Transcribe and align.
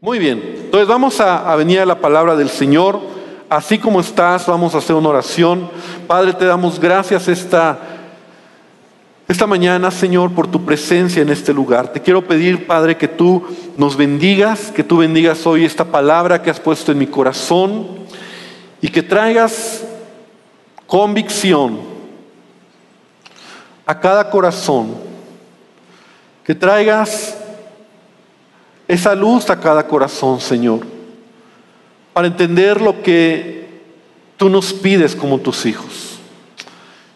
Muy 0.00 0.20
bien, 0.20 0.40
entonces 0.60 0.86
vamos 0.86 1.18
a, 1.18 1.56
venir 1.56 1.80
a 1.80 1.84
la 1.84 2.00
palabra 2.00 2.36
del 2.36 2.50
Señor. 2.50 3.00
Así 3.48 3.78
como 3.78 3.98
estás, 3.98 4.46
vamos 4.46 4.72
a 4.72 4.78
hacer 4.78 4.94
una 4.94 5.08
oración. 5.08 5.68
Padre, 6.06 6.34
te 6.34 6.44
damos 6.44 6.78
gracias 6.78 7.26
esta, 7.26 7.76
esta 9.26 9.48
mañana, 9.48 9.90
Señor, 9.90 10.30
por 10.30 10.46
tu 10.46 10.64
presencia 10.64 11.20
en 11.20 11.30
este 11.30 11.52
lugar. 11.52 11.92
Te 11.92 12.00
quiero 12.00 12.24
pedir, 12.24 12.64
Padre, 12.64 12.96
que 12.96 13.08
tú 13.08 13.42
nos 13.76 13.96
bendigas, 13.96 14.70
que 14.70 14.84
tú 14.84 14.98
bendigas 14.98 15.44
hoy 15.48 15.64
esta 15.64 15.86
palabra 15.86 16.42
que 16.42 16.50
has 16.50 16.60
puesto 16.60 16.92
en 16.92 16.98
mi 16.98 17.08
corazón 17.08 17.88
y 18.80 18.86
que 18.90 19.02
traigas 19.02 19.84
convicción 20.86 21.80
a 23.84 23.98
cada 23.98 24.30
corazón, 24.30 24.94
que 26.44 26.54
traigas 26.54 27.37
esa 28.88 29.14
luz 29.14 29.50
a 29.50 29.60
cada 29.60 29.86
corazón, 29.86 30.40
Señor, 30.40 30.80
para 32.14 32.26
entender 32.26 32.80
lo 32.80 33.02
que 33.02 33.68
tú 34.38 34.48
nos 34.48 34.72
pides 34.72 35.14
como 35.14 35.38
tus 35.38 35.66
hijos. 35.66 36.18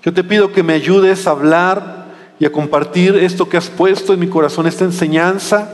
Yo 0.04 0.12
te 0.12 0.22
pido 0.22 0.52
que 0.52 0.62
me 0.62 0.74
ayudes 0.74 1.26
a 1.26 1.30
hablar 1.30 2.06
y 2.38 2.44
a 2.44 2.52
compartir 2.52 3.16
esto 3.16 3.48
que 3.48 3.56
has 3.56 3.68
puesto 3.68 4.12
en 4.12 4.20
mi 4.20 4.28
corazón, 4.28 4.66
esta 4.66 4.84
enseñanza 4.84 5.70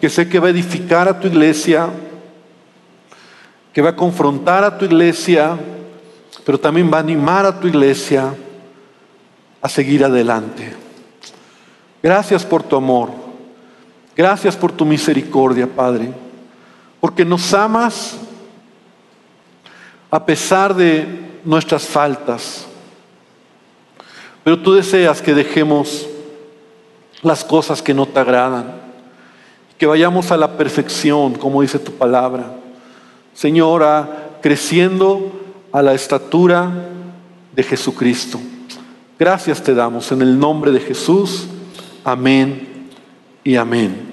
que 0.00 0.08
sé 0.08 0.28
que 0.28 0.38
va 0.38 0.48
a 0.48 0.50
edificar 0.50 1.08
a 1.08 1.18
tu 1.18 1.26
iglesia, 1.26 1.88
que 3.72 3.82
va 3.82 3.90
a 3.90 3.96
confrontar 3.96 4.64
a 4.64 4.78
tu 4.78 4.84
iglesia, 4.84 5.58
pero 6.44 6.58
también 6.58 6.90
va 6.92 6.98
a 6.98 7.00
animar 7.00 7.44
a 7.44 7.60
tu 7.60 7.66
iglesia 7.66 8.34
a 9.60 9.68
seguir 9.68 10.04
adelante. 10.04 10.74
Gracias 12.02 12.44
por 12.44 12.62
tu 12.62 12.76
amor. 12.76 13.25
Gracias 14.16 14.56
por 14.56 14.72
tu 14.72 14.86
misericordia, 14.86 15.66
Padre, 15.66 16.10
porque 17.00 17.24
nos 17.24 17.52
amas 17.52 18.16
a 20.10 20.24
pesar 20.24 20.74
de 20.74 21.06
nuestras 21.44 21.86
faltas. 21.86 22.66
Pero 24.42 24.58
tú 24.60 24.72
deseas 24.72 25.20
que 25.20 25.34
dejemos 25.34 26.06
las 27.22 27.44
cosas 27.44 27.82
que 27.82 27.92
no 27.92 28.06
te 28.06 28.18
agradan, 28.18 28.72
que 29.76 29.86
vayamos 29.86 30.30
a 30.30 30.36
la 30.36 30.56
perfección, 30.56 31.34
como 31.34 31.60
dice 31.60 31.78
tu 31.78 31.92
palabra. 31.92 32.54
Señora, 33.34 34.38
creciendo 34.40 35.32
a 35.72 35.82
la 35.82 35.92
estatura 35.92 36.70
de 37.54 37.62
Jesucristo. 37.62 38.40
Gracias 39.18 39.62
te 39.62 39.74
damos 39.74 40.10
en 40.12 40.22
el 40.22 40.38
nombre 40.38 40.70
de 40.70 40.80
Jesús. 40.80 41.46
Amén 42.04 42.88
y 43.44 43.56
amén. 43.56 44.05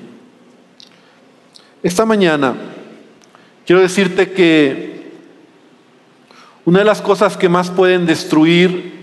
Esta 1.84 2.06
mañana 2.06 2.56
quiero 3.66 3.82
decirte 3.82 4.32
que 4.32 5.12
una 6.64 6.80
de 6.80 6.86
las 6.86 7.02
cosas 7.02 7.36
que 7.36 7.50
más 7.50 7.70
pueden 7.70 8.06
destruir 8.06 8.94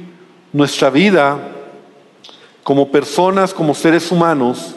nuestra 0.51 0.89
vida 0.89 1.39
como 2.63 2.91
personas, 2.91 3.53
como 3.53 3.75
seres 3.75 4.11
humanos, 4.11 4.75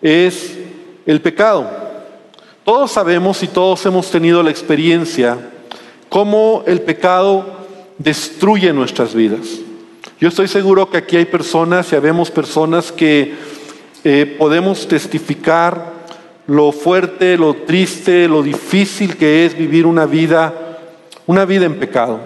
es 0.00 0.56
el 1.06 1.20
pecado. 1.20 1.68
Todos 2.64 2.92
sabemos 2.92 3.42
y 3.42 3.48
todos 3.48 3.84
hemos 3.84 4.12
tenido 4.12 4.40
la 4.40 4.50
experiencia 4.50 5.36
cómo 6.08 6.62
el 6.68 6.82
pecado 6.82 7.46
destruye 7.98 8.72
nuestras 8.72 9.12
vidas. 9.12 9.58
Yo 10.20 10.28
estoy 10.28 10.46
seguro 10.46 10.88
que 10.88 10.98
aquí 10.98 11.16
hay 11.16 11.24
personas 11.24 11.92
y 11.92 11.96
habemos 11.96 12.30
personas 12.30 12.92
que 12.92 13.34
eh, 14.04 14.36
podemos 14.38 14.86
testificar 14.86 15.93
lo 16.46 16.72
fuerte, 16.72 17.36
lo 17.36 17.54
triste, 17.54 18.28
lo 18.28 18.42
difícil 18.42 19.16
que 19.16 19.46
es 19.46 19.56
vivir 19.56 19.86
una 19.86 20.06
vida, 20.06 20.52
una 21.26 21.44
vida 21.44 21.66
en 21.66 21.78
pecado. 21.78 22.20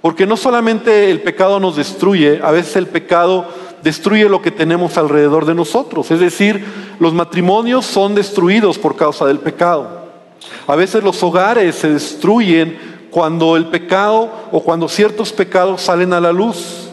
Porque 0.00 0.26
no 0.26 0.36
solamente 0.36 1.10
el 1.10 1.22
pecado 1.22 1.58
nos 1.58 1.76
destruye, 1.76 2.40
a 2.42 2.50
veces 2.50 2.76
el 2.76 2.86
pecado 2.86 3.46
destruye 3.82 4.28
lo 4.28 4.42
que 4.42 4.50
tenemos 4.50 4.98
alrededor 4.98 5.46
de 5.46 5.54
nosotros. 5.54 6.10
Es 6.10 6.20
decir, 6.20 6.64
los 6.98 7.14
matrimonios 7.14 7.86
son 7.86 8.14
destruidos 8.14 8.78
por 8.78 8.96
causa 8.96 9.26
del 9.26 9.38
pecado. 9.38 10.06
A 10.66 10.76
veces 10.76 11.02
los 11.02 11.22
hogares 11.22 11.76
se 11.76 11.90
destruyen 11.90 12.78
cuando 13.10 13.56
el 13.56 13.66
pecado 13.66 14.30
o 14.52 14.62
cuando 14.62 14.88
ciertos 14.88 15.32
pecados 15.32 15.82
salen 15.82 16.12
a 16.12 16.20
la 16.20 16.32
luz. 16.32 16.85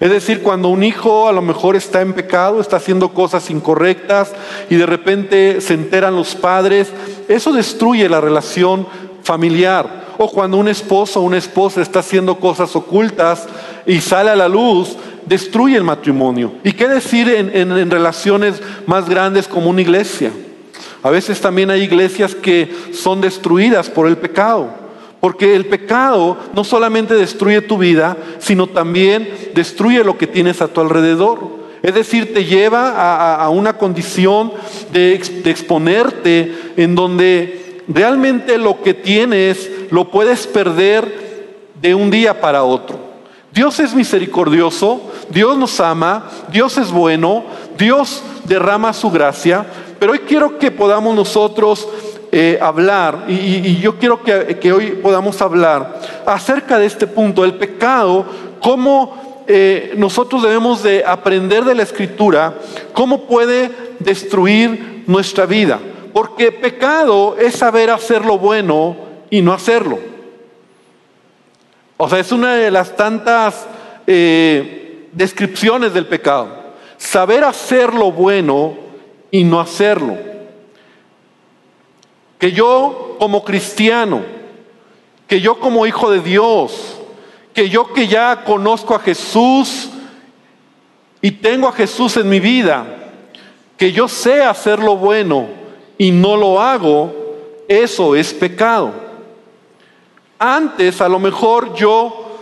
Es 0.00 0.10
decir, 0.10 0.42
cuando 0.42 0.68
un 0.68 0.82
hijo 0.82 1.28
a 1.28 1.32
lo 1.32 1.42
mejor 1.42 1.76
está 1.76 2.00
en 2.00 2.14
pecado, 2.14 2.58
está 2.58 2.78
haciendo 2.78 3.10
cosas 3.10 3.50
incorrectas 3.50 4.32
y 4.70 4.76
de 4.76 4.86
repente 4.86 5.60
se 5.60 5.74
enteran 5.74 6.16
los 6.16 6.34
padres, 6.34 6.90
eso 7.28 7.52
destruye 7.52 8.08
la 8.08 8.22
relación 8.22 8.86
familiar. 9.22 10.08
O 10.16 10.30
cuando 10.30 10.56
un 10.56 10.68
esposo 10.68 11.20
o 11.20 11.24
una 11.24 11.36
esposa 11.36 11.82
está 11.82 11.98
haciendo 11.98 12.36
cosas 12.36 12.74
ocultas 12.74 13.46
y 13.86 14.00
sale 14.00 14.30
a 14.30 14.36
la 14.36 14.48
luz, 14.48 14.96
destruye 15.26 15.76
el 15.76 15.84
matrimonio. 15.84 16.54
¿Y 16.64 16.72
qué 16.72 16.88
decir 16.88 17.28
en, 17.28 17.90
relaciones 17.90 18.62
más 18.86 19.06
grandes 19.06 19.46
como 19.46 19.68
una 19.68 19.82
iglesia? 19.82 20.32
A 21.02 21.10
veces 21.10 21.42
también 21.42 21.70
hay 21.70 21.82
iglesias 21.82 22.34
que 22.34 22.74
son 22.94 23.20
destruidas 23.20 23.90
por 23.90 24.06
el 24.06 24.16
pecado. 24.16 24.79
Porque 25.20 25.54
el 25.54 25.66
pecado 25.66 26.38
no 26.54 26.64
solamente 26.64 27.14
destruye 27.14 27.60
tu 27.60 27.76
vida, 27.76 28.16
sino 28.38 28.66
también 28.66 29.28
destruye 29.54 30.02
lo 30.02 30.16
que 30.16 30.26
tienes 30.26 30.62
a 30.62 30.68
tu 30.68 30.80
alrededor. 30.80 31.60
Es 31.82 31.94
decir, 31.94 32.34
te 32.34 32.44
lleva 32.44 33.34
a, 33.34 33.48
una 33.50 33.76
condición 33.76 34.52
de, 34.92 35.14
exponerte 35.14 36.54
en 36.76 36.94
donde 36.94 37.82
realmente 37.88 38.58
lo 38.58 38.82
que 38.82 38.94
tienes 38.94 39.70
lo 39.90 40.10
puedes 40.10 40.46
perder 40.46 41.60
de 41.80 41.94
un 41.94 42.10
día 42.10 42.40
para 42.40 42.64
otro. 42.64 42.98
Dios 43.52 43.80
es 43.80 43.94
misericordioso, 43.94 45.10
Dios 45.30 45.56
nos 45.56 45.80
ama, 45.80 46.30
Dios 46.52 46.78
es 46.78 46.92
bueno, 46.92 47.44
Dios 47.76 48.22
derrama 48.44 48.92
su 48.92 49.10
gracia, 49.10 49.66
pero 49.98 50.12
hoy 50.12 50.20
quiero 50.20 50.58
que 50.58 50.70
podamos 50.70 51.16
nosotros 51.16 51.88
eh, 52.32 52.58
hablar, 52.62 53.24
y, 53.28 53.78
yo 53.78 53.98
quiero 53.98 54.22
que, 54.22 54.72
hoy 54.72 54.92
podamos 55.02 55.42
hablar 55.42 56.00
acerca 56.24 56.78
de 56.78 56.86
este 56.86 57.08
punto, 57.08 57.44
el 57.44 57.54
pecado, 57.54 58.24
cómo 58.62 59.44
eh, 59.48 59.94
nosotros 59.96 60.44
debemos 60.44 60.84
de 60.84 61.04
aprender 61.04 61.64
de 61.64 61.74
la 61.74 61.82
escritura, 61.82 62.54
cómo 62.92 63.26
puede 63.26 63.72
destruir 63.98 65.02
nuestra 65.08 65.44
vida. 65.44 65.80
Porque 66.12 66.52
pecado 66.52 67.36
es 67.36 67.56
saber 67.56 67.90
hacer 67.90 68.24
lo 68.24 68.38
bueno 68.38 68.96
y 69.28 69.42
no 69.42 69.52
hacerlo. 69.52 69.98
O 71.96 72.08
sea, 72.08 72.20
es 72.20 72.30
una 72.30 72.54
de 72.54 72.70
las 72.70 72.94
tantas 72.94 73.66
eh, 74.06 75.08
descripciones 75.12 75.92
del 75.94 76.06
pecado. 76.06 76.48
Saber 76.96 77.42
hacer 77.42 77.92
lo 77.92 78.12
bueno 78.12 78.76
y 79.32 79.42
no 79.42 79.58
hacerlo 79.58 80.29
que 82.40 82.52
yo 82.52 83.16
como 83.20 83.44
cristiano, 83.44 84.22
que 85.28 85.42
yo 85.42 85.60
como 85.60 85.86
hijo 85.86 86.10
de 86.10 86.20
Dios, 86.20 86.96
que 87.52 87.68
yo 87.68 87.92
que 87.92 88.08
ya 88.08 88.44
conozco 88.44 88.94
a 88.94 88.98
Jesús 88.98 89.90
y 91.20 91.32
tengo 91.32 91.68
a 91.68 91.72
Jesús 91.72 92.16
en 92.16 92.30
mi 92.30 92.40
vida, 92.40 93.12
que 93.76 93.92
yo 93.92 94.08
sé 94.08 94.42
hacer 94.42 94.78
lo 94.78 94.96
bueno 94.96 95.48
y 95.98 96.10
no 96.10 96.34
lo 96.38 96.58
hago, 96.58 97.14
eso 97.68 98.16
es 98.16 98.32
pecado. 98.32 98.90
Antes 100.38 101.02
a 101.02 101.10
lo 101.10 101.18
mejor 101.18 101.74
yo 101.74 102.38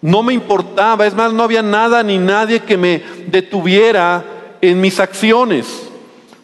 no 0.00 0.22
me 0.22 0.32
importaba, 0.32 1.06
es 1.06 1.14
más, 1.14 1.32
no 1.32 1.42
había 1.42 1.62
nada 1.62 2.04
ni 2.04 2.18
nadie 2.18 2.60
que 2.60 2.76
me 2.76 3.02
detuviera 3.26 4.24
en 4.60 4.80
mis 4.80 5.00
acciones, 5.00 5.90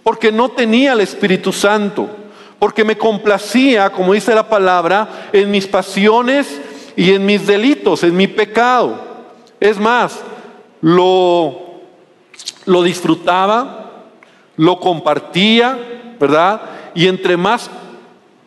porque 0.03 0.33
no 0.33 0.49
tenía 0.49 0.95
el 0.95 1.01
Espíritu 1.01 1.53
Santo 1.53 2.17
porque 2.61 2.85
me 2.85 2.99
complacía, 2.99 3.91
como 3.91 4.13
dice 4.13 4.35
la 4.35 4.49
palabra, 4.49 5.31
en 5.33 5.51
mis 5.51 5.67
pasiones 5.67 6.61
y 6.95 7.13
en 7.13 7.25
mis 7.25 7.47
delitos, 7.47 8.05
en 8.05 8.15
mi 8.15 8.27
pecado. 8.27 9.01
Es 9.59 9.79
más, 9.81 10.21
lo, 10.83 11.81
disfrutaba, 12.85 14.05
lo 14.57 14.79
compartía, 14.79 15.79
¿verdad? 16.21 16.61
Y 16.95 17.09
entre 17.09 17.39
más 17.39 17.71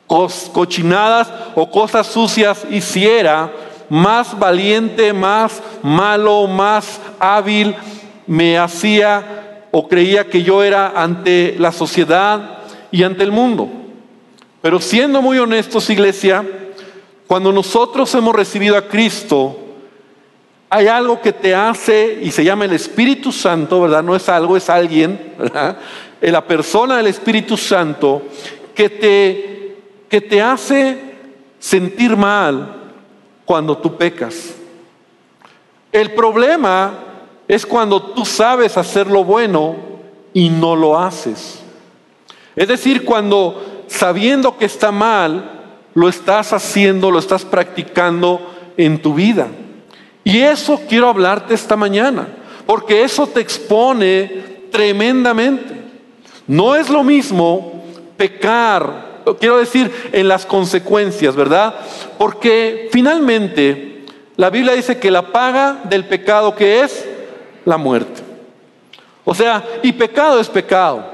cochinadas 0.06 1.34
o 1.56 1.72
cosas 1.72 2.06
sucias 2.06 2.68
hiciera, 2.70 3.52
más 3.90 4.38
valiente, 4.38 5.12
más 5.12 5.60
malo, 5.82 6.46
más 6.46 7.02
hábil 7.20 7.76
me 8.28 8.60
hacía 8.60 9.66
o 9.72 9.88
creía 9.88 10.30
que 10.30 10.44
yo 10.44 10.64
era 10.64 10.94
ante 10.96 11.56
la 11.58 11.72
sociedad 11.72 12.60
y 12.92 13.02
ante 13.02 13.24
el 13.24 13.32
mundo. 13.32 13.83
Pero 14.63 14.80
siendo 14.80 15.21
muy 15.21 15.38
honestos, 15.39 15.89
iglesia, 15.89 16.42
cuando 17.27 17.51
nosotros 17.51 18.15
hemos 18.15 18.33
recibido 18.33 18.77
a 18.77 18.88
Cristo, 18.88 19.57
hay 20.69 20.88
algo 20.88 21.19
que 21.19 21.33
te 21.33 21.54
hace 21.54 22.19
y 22.21 22.31
se 22.31 22.45
llama 22.45 22.63
el 22.63 22.71
Espíritu 22.71 23.33
Santo, 23.33 23.81
¿verdad? 23.81 24.01
No 24.01 24.15
es 24.15 24.30
algo, 24.30 24.56
es 24.56 24.69
alguien, 24.69 25.33
¿verdad? 25.38 25.80
La 26.21 26.48
persona 26.48 26.95
del 26.95 27.07
Espíritu 27.07 27.57
Santo 27.57 28.21
que 28.74 28.88
te, 28.88 29.75
que 30.07 30.21
te 30.21 30.42
hace 30.42 30.98
sentir 31.60 32.15
mal 32.15 32.94
cuando 33.44 33.77
tú 33.77 33.98
pecas. 33.98 34.54
El 35.92 36.13
problema 36.13 37.00
es 37.50 37.65
cuando 37.65 38.01
tú 38.01 38.24
sabes 38.24 38.77
hacer 38.77 39.07
lo 39.07 39.25
bueno 39.25 39.75
y 40.33 40.50
no 40.50 40.74
lo 40.74 40.98
haces. 40.98 41.60
Es 42.56 42.69
decir, 42.69 43.04
cuando 43.04 43.73
sabiendo 43.94 44.57
que 44.57 44.66
está 44.66 44.92
mal, 44.92 45.62
lo 45.94 46.10
estás 46.10 46.51
haciendo, 46.51 47.12
lo 47.12 47.19
estás 47.19 47.45
practicando 47.45 48.74
en 48.75 49.01
tu 49.01 49.13
vida. 49.13 49.48
Y 50.24 50.40
eso 50.40 50.81
quiero 50.90 51.10
hablarte 51.10 51.54
esta 51.54 51.75
mañana, 51.75 52.28
porque 52.66 53.04
eso 53.04 53.28
te 53.28 53.40
expone 53.40 54.68
tremendamente. 54.72 55.75
No 56.48 56.75
es 56.75 56.90
lo 56.90 57.04
mismo 57.04 57.84
pecar, 58.18 59.22
quiero 59.40 59.57
decir, 59.57 59.92
en 60.12 60.28
las 60.28 60.46
consecuencias, 60.46 61.36
¿verdad? 61.36 61.75
Porque 62.18 62.89
finalmente 62.92 64.06
la 64.36 64.50
Biblia 64.50 64.74
dice 64.74 64.98
que 64.98 65.12
la 65.12 65.31
paga 65.31 65.81
del 65.84 66.06
pecado 66.06 66.56
que 66.56 66.81
es 66.81 67.07
la 67.66 67.78
muerte. 67.78 68.22
O 69.24 69.36
sea, 69.36 69.63
y 69.84 69.92
pecado 69.94 70.39
es 70.39 70.50
pecado. 70.50 71.13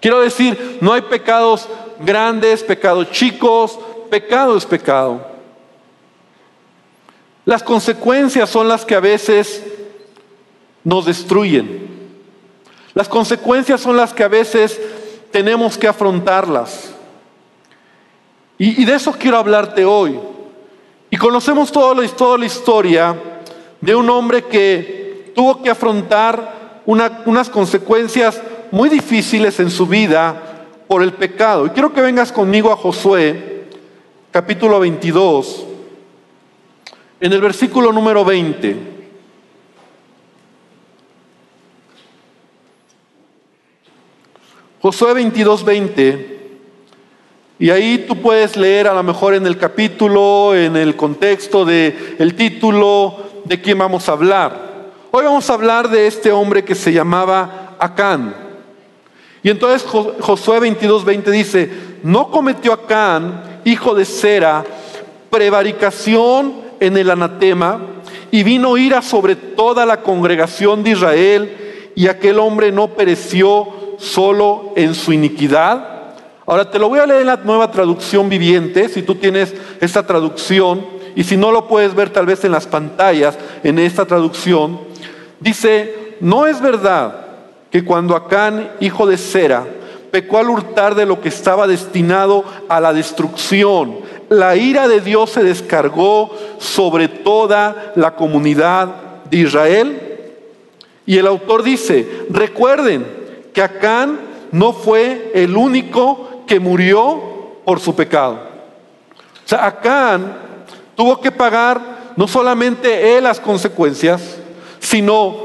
Quiero 0.00 0.20
decir, 0.20 0.78
no 0.80 0.92
hay 0.92 1.02
pecados 1.02 1.68
grandes, 2.00 2.62
pecados 2.62 3.10
chicos, 3.10 3.78
pecado 4.10 4.56
es 4.56 4.64
pecado. 4.64 5.20
Las 7.44 7.62
consecuencias 7.62 8.50
son 8.50 8.68
las 8.68 8.84
que 8.84 8.94
a 8.94 9.00
veces 9.00 9.62
nos 10.84 11.06
destruyen. 11.06 11.88
Las 12.94 13.08
consecuencias 13.08 13.80
son 13.80 13.96
las 13.96 14.12
que 14.12 14.24
a 14.24 14.28
veces 14.28 14.78
tenemos 15.30 15.78
que 15.78 15.88
afrontarlas. 15.88 16.92
Y, 18.58 18.84
de 18.84 18.94
eso 18.94 19.12
quiero 19.12 19.38
hablarte 19.38 19.84
hoy. 19.84 20.18
Y 21.10 21.16
conocemos 21.16 21.70
toda 21.70 21.94
la, 21.94 22.08
toda 22.08 22.36
la 22.36 22.46
historia 22.46 23.16
de 23.80 23.94
un 23.94 24.10
hombre 24.10 24.44
que 24.44 25.32
tuvo 25.34 25.62
que 25.62 25.70
afrontar 25.70 26.82
unas 26.84 27.48
consecuencias 27.48 28.40
muy 28.70 28.88
difíciles 28.88 29.60
en 29.60 29.70
su 29.70 29.86
vida 29.86 30.47
por 30.88 31.02
el 31.02 31.12
pecado. 31.12 31.66
Y 31.66 31.70
quiero 31.70 31.92
que 31.92 32.00
vengas 32.00 32.32
conmigo 32.32 32.72
a 32.72 32.76
Josué, 32.76 33.66
capítulo 34.32 34.80
22, 34.80 35.66
en 37.20 37.32
el 37.32 37.40
versículo 37.40 37.92
número 37.92 38.24
20. 38.24 38.76
Josué 44.80 45.12
22, 45.12 45.64
20. 45.64 46.38
Y 47.58 47.70
ahí 47.70 48.04
tú 48.08 48.16
puedes 48.22 48.56
leer 48.56 48.86
a 48.86 48.94
lo 48.94 49.02
mejor 49.02 49.34
en 49.34 49.46
el 49.46 49.58
capítulo, 49.58 50.54
en 50.54 50.76
el 50.76 50.96
contexto 50.96 51.64
del 51.64 52.16
el 52.18 52.34
título 52.34 53.16
de 53.44 53.60
quién 53.60 53.76
vamos 53.76 54.08
a 54.08 54.12
hablar. 54.12 54.68
Hoy 55.10 55.24
vamos 55.24 55.50
a 55.50 55.54
hablar 55.54 55.90
de 55.90 56.06
este 56.06 56.30
hombre 56.30 56.64
que 56.64 56.76
se 56.76 56.92
llamaba 56.92 57.76
Acán. 57.78 58.47
Y 59.42 59.50
entonces 59.50 59.86
Josué 60.20 60.60
22, 60.60 61.04
20 61.04 61.30
dice, 61.30 61.70
no 62.02 62.30
cometió 62.30 62.72
Acán, 62.72 63.60
hijo 63.64 63.94
de 63.94 64.04
Sera, 64.04 64.64
prevaricación 65.30 66.54
en 66.80 66.96
el 66.96 67.10
anatema, 67.10 67.80
y 68.30 68.42
vino 68.42 68.76
ira 68.76 69.00
sobre 69.00 69.36
toda 69.36 69.86
la 69.86 70.02
congregación 70.02 70.82
de 70.82 70.90
Israel, 70.90 71.92
y 71.94 72.08
aquel 72.08 72.38
hombre 72.38 72.72
no 72.72 72.88
pereció 72.88 73.68
solo 73.98 74.72
en 74.76 74.94
su 74.94 75.12
iniquidad. 75.12 75.96
Ahora 76.46 76.70
te 76.70 76.78
lo 76.78 76.88
voy 76.88 76.98
a 76.98 77.06
leer 77.06 77.20
en 77.20 77.26
la 77.26 77.36
nueva 77.36 77.70
traducción 77.70 78.28
viviente, 78.28 78.88
si 78.88 79.02
tú 79.02 79.14
tienes 79.14 79.54
esta 79.80 80.06
traducción, 80.06 80.98
y 81.14 81.24
si 81.24 81.36
no 81.36 81.52
lo 81.52 81.66
puedes 81.66 81.94
ver 81.94 82.10
tal 82.10 82.26
vez 82.26 82.44
en 82.44 82.52
las 82.52 82.66
pantallas, 82.66 83.36
en 83.62 83.78
esta 83.78 84.04
traducción, 84.04 84.80
dice, 85.40 86.16
no 86.20 86.46
es 86.46 86.60
verdad 86.60 87.27
que 87.70 87.84
cuando 87.84 88.16
Acán, 88.16 88.72
hijo 88.80 89.06
de 89.06 89.18
Sera, 89.18 89.66
pecó 90.10 90.38
al 90.38 90.50
hurtar 90.50 90.94
de 90.94 91.06
lo 91.06 91.20
que 91.20 91.28
estaba 91.28 91.66
destinado 91.66 92.44
a 92.68 92.80
la 92.80 92.92
destrucción, 92.92 93.96
la 94.28 94.56
ira 94.56 94.88
de 94.88 95.00
Dios 95.00 95.30
se 95.30 95.42
descargó 95.42 96.34
sobre 96.58 97.08
toda 97.08 97.92
la 97.94 98.14
comunidad 98.14 98.88
de 99.30 99.38
Israel. 99.38 100.02
Y 101.06 101.18
el 101.18 101.26
autor 101.26 101.62
dice, 101.62 102.26
recuerden 102.30 103.06
que 103.52 103.62
Acán 103.62 104.20
no 104.52 104.72
fue 104.72 105.30
el 105.34 105.56
único 105.56 106.44
que 106.46 106.60
murió 106.60 107.60
por 107.64 107.80
su 107.80 107.94
pecado. 107.94 108.38
O 109.44 109.48
sea, 109.48 109.66
Acán 109.66 110.38
tuvo 110.94 111.20
que 111.20 111.30
pagar 111.30 112.12
no 112.16 112.26
solamente 112.26 113.16
él 113.16 113.24
las 113.24 113.40
consecuencias, 113.40 114.38
sino 114.80 115.36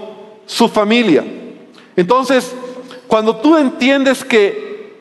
su 0.46 0.68
familia. 0.68 1.24
Entonces, 1.96 2.54
cuando 3.08 3.38
tú 3.38 3.58
entiendes 3.58 4.24
que 4.24 4.94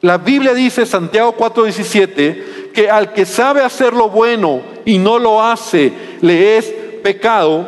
la 0.00 0.18
Biblia 0.18 0.54
dice, 0.54 0.86
Santiago 0.86 1.34
4:17, 1.36 2.72
que 2.72 2.90
al 2.90 3.12
que 3.12 3.26
sabe 3.26 3.62
hacer 3.62 3.92
lo 3.92 4.08
bueno 4.08 4.62
y 4.84 4.98
no 4.98 5.18
lo 5.18 5.42
hace, 5.42 5.92
le 6.20 6.56
es 6.56 6.66
pecado, 7.02 7.66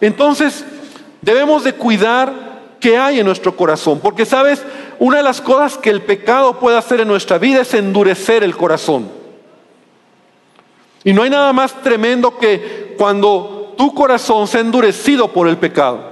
entonces 0.00 0.64
debemos 1.22 1.64
de 1.64 1.74
cuidar 1.74 2.50
qué 2.80 2.96
hay 2.96 3.20
en 3.20 3.26
nuestro 3.26 3.56
corazón. 3.56 4.00
Porque 4.00 4.24
sabes, 4.24 4.62
una 4.98 5.18
de 5.18 5.22
las 5.22 5.40
cosas 5.40 5.76
que 5.78 5.90
el 5.90 6.02
pecado 6.02 6.58
puede 6.58 6.76
hacer 6.76 7.00
en 7.00 7.08
nuestra 7.08 7.38
vida 7.38 7.62
es 7.62 7.74
endurecer 7.74 8.42
el 8.42 8.56
corazón. 8.56 9.08
Y 11.04 11.12
no 11.12 11.22
hay 11.22 11.30
nada 11.30 11.52
más 11.52 11.74
tremendo 11.82 12.36
que 12.36 12.94
cuando 12.98 13.74
tu 13.76 13.94
corazón 13.94 14.46
se 14.46 14.58
ha 14.58 14.60
endurecido 14.60 15.32
por 15.32 15.48
el 15.48 15.56
pecado. 15.56 16.09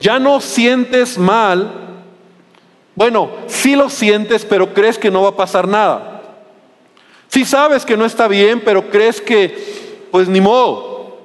Ya 0.00 0.18
no 0.18 0.40
sientes 0.40 1.18
mal. 1.18 1.70
Bueno, 2.94 3.30
sí 3.46 3.76
lo 3.76 3.90
sientes, 3.90 4.44
pero 4.44 4.74
crees 4.74 4.98
que 4.98 5.10
no 5.10 5.22
va 5.22 5.30
a 5.30 5.36
pasar 5.36 5.68
nada. 5.68 6.22
Sí 7.28 7.44
sabes 7.44 7.84
que 7.84 7.96
no 7.96 8.04
está 8.04 8.26
bien, 8.26 8.62
pero 8.64 8.88
crees 8.90 9.20
que, 9.20 10.06
pues 10.10 10.28
ni 10.28 10.40
modo. 10.40 11.18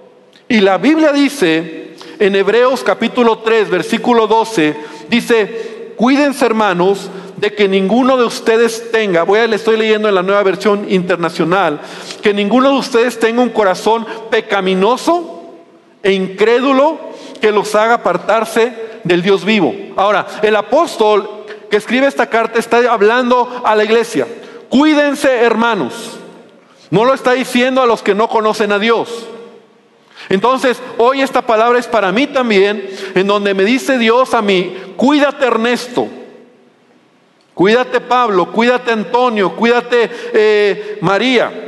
Y 0.47 0.59
la 0.59 0.77
Biblia 0.77 1.11
dice 1.11 1.95
en 2.19 2.35
Hebreos 2.35 2.83
capítulo 2.83 3.39
3, 3.39 3.69
versículo 3.69 4.27
12, 4.27 4.75
dice, 5.09 5.93
cuídense 5.95 6.45
hermanos 6.45 7.09
de 7.37 7.53
que 7.53 7.67
ninguno 7.67 8.17
de 8.17 8.25
ustedes 8.25 8.91
tenga, 8.91 9.23
voy 9.23 9.39
a 9.39 9.47
le 9.47 9.55
estoy 9.55 9.77
leyendo 9.77 10.07
en 10.07 10.15
la 10.15 10.23
nueva 10.23 10.43
versión 10.43 10.85
internacional, 10.89 11.81
que 12.21 12.33
ninguno 12.33 12.69
de 12.71 12.77
ustedes 12.77 13.19
tenga 13.19 13.41
un 13.41 13.49
corazón 13.49 14.05
pecaminoso 14.29 15.55
e 16.01 16.11
incrédulo 16.11 17.12
que 17.43 17.51
los 17.51 17.75
haga 17.75 17.95
apartarse 17.95 18.71
del 19.03 19.21
Dios 19.21 19.43
vivo. 19.43 19.75
Ahora, 19.97 20.25
el 20.43 20.55
apóstol 20.55 21.43
que 21.69 21.75
escribe 21.75 22.07
esta 22.07 22.29
carta 22.29 22.57
está 22.57 22.89
hablando 22.89 23.61
a 23.65 23.75
la 23.75 23.83
iglesia. 23.83 24.25
Cuídense, 24.69 25.29
hermanos. 25.41 26.17
No 26.89 27.03
lo 27.03 27.13
está 27.13 27.33
diciendo 27.33 27.81
a 27.81 27.85
los 27.85 28.01
que 28.01 28.15
no 28.15 28.29
conocen 28.29 28.71
a 28.71 28.79
Dios. 28.79 29.27
Entonces, 30.29 30.81
hoy 30.97 31.21
esta 31.21 31.41
palabra 31.41 31.79
es 31.79 31.87
para 31.87 32.13
mí 32.13 32.27
también, 32.27 32.89
en 33.13 33.27
donde 33.27 33.53
me 33.53 33.65
dice 33.65 33.97
Dios 33.97 34.33
a 34.33 34.41
mí, 34.41 34.77
cuídate 34.95 35.45
Ernesto, 35.45 36.07
cuídate 37.53 37.99
Pablo, 37.99 38.53
cuídate 38.53 38.93
Antonio, 38.93 39.53
cuídate 39.53 40.09
eh, 40.33 40.97
María. 41.01 41.62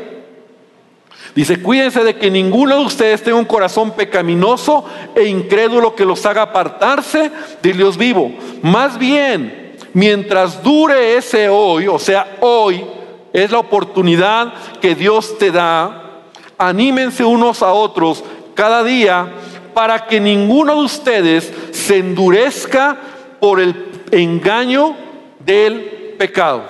Dice, 1.35 1.61
cuídense 1.61 2.01
de 2.05 2.15
que 2.15 2.31
ninguno 2.31 2.77
de 2.79 2.85
ustedes 2.85 3.21
tenga 3.21 3.37
un 3.37 3.43
corazón 3.43 3.91
pecaminoso 3.91 4.85
e 5.13 5.25
incrédulo 5.25 5.93
que 5.93 6.05
los 6.05 6.25
haga 6.25 6.43
apartarse 6.43 7.29
del 7.61 7.75
Dios 7.75 7.97
vivo. 7.97 8.31
Más 8.61 8.97
bien, 8.97 9.75
mientras 9.91 10.63
dure 10.63 11.17
ese 11.17 11.49
hoy, 11.49 11.87
o 11.89 11.99
sea, 11.99 12.37
hoy 12.39 12.85
es 13.33 13.51
la 13.51 13.59
oportunidad 13.59 14.53
que 14.79 14.95
Dios 14.95 15.37
te 15.37 15.51
da, 15.51 16.21
anímense 16.57 17.25
unos 17.25 17.61
a 17.61 17.73
otros 17.73 18.23
cada 18.53 18.81
día 18.85 19.27
para 19.73 20.07
que 20.07 20.21
ninguno 20.21 20.75
de 20.75 20.85
ustedes 20.85 21.53
se 21.71 21.97
endurezca 21.97 22.97
por 23.41 23.59
el 23.59 23.87
engaño 24.11 24.95
del 25.39 26.15
pecado. 26.17 26.63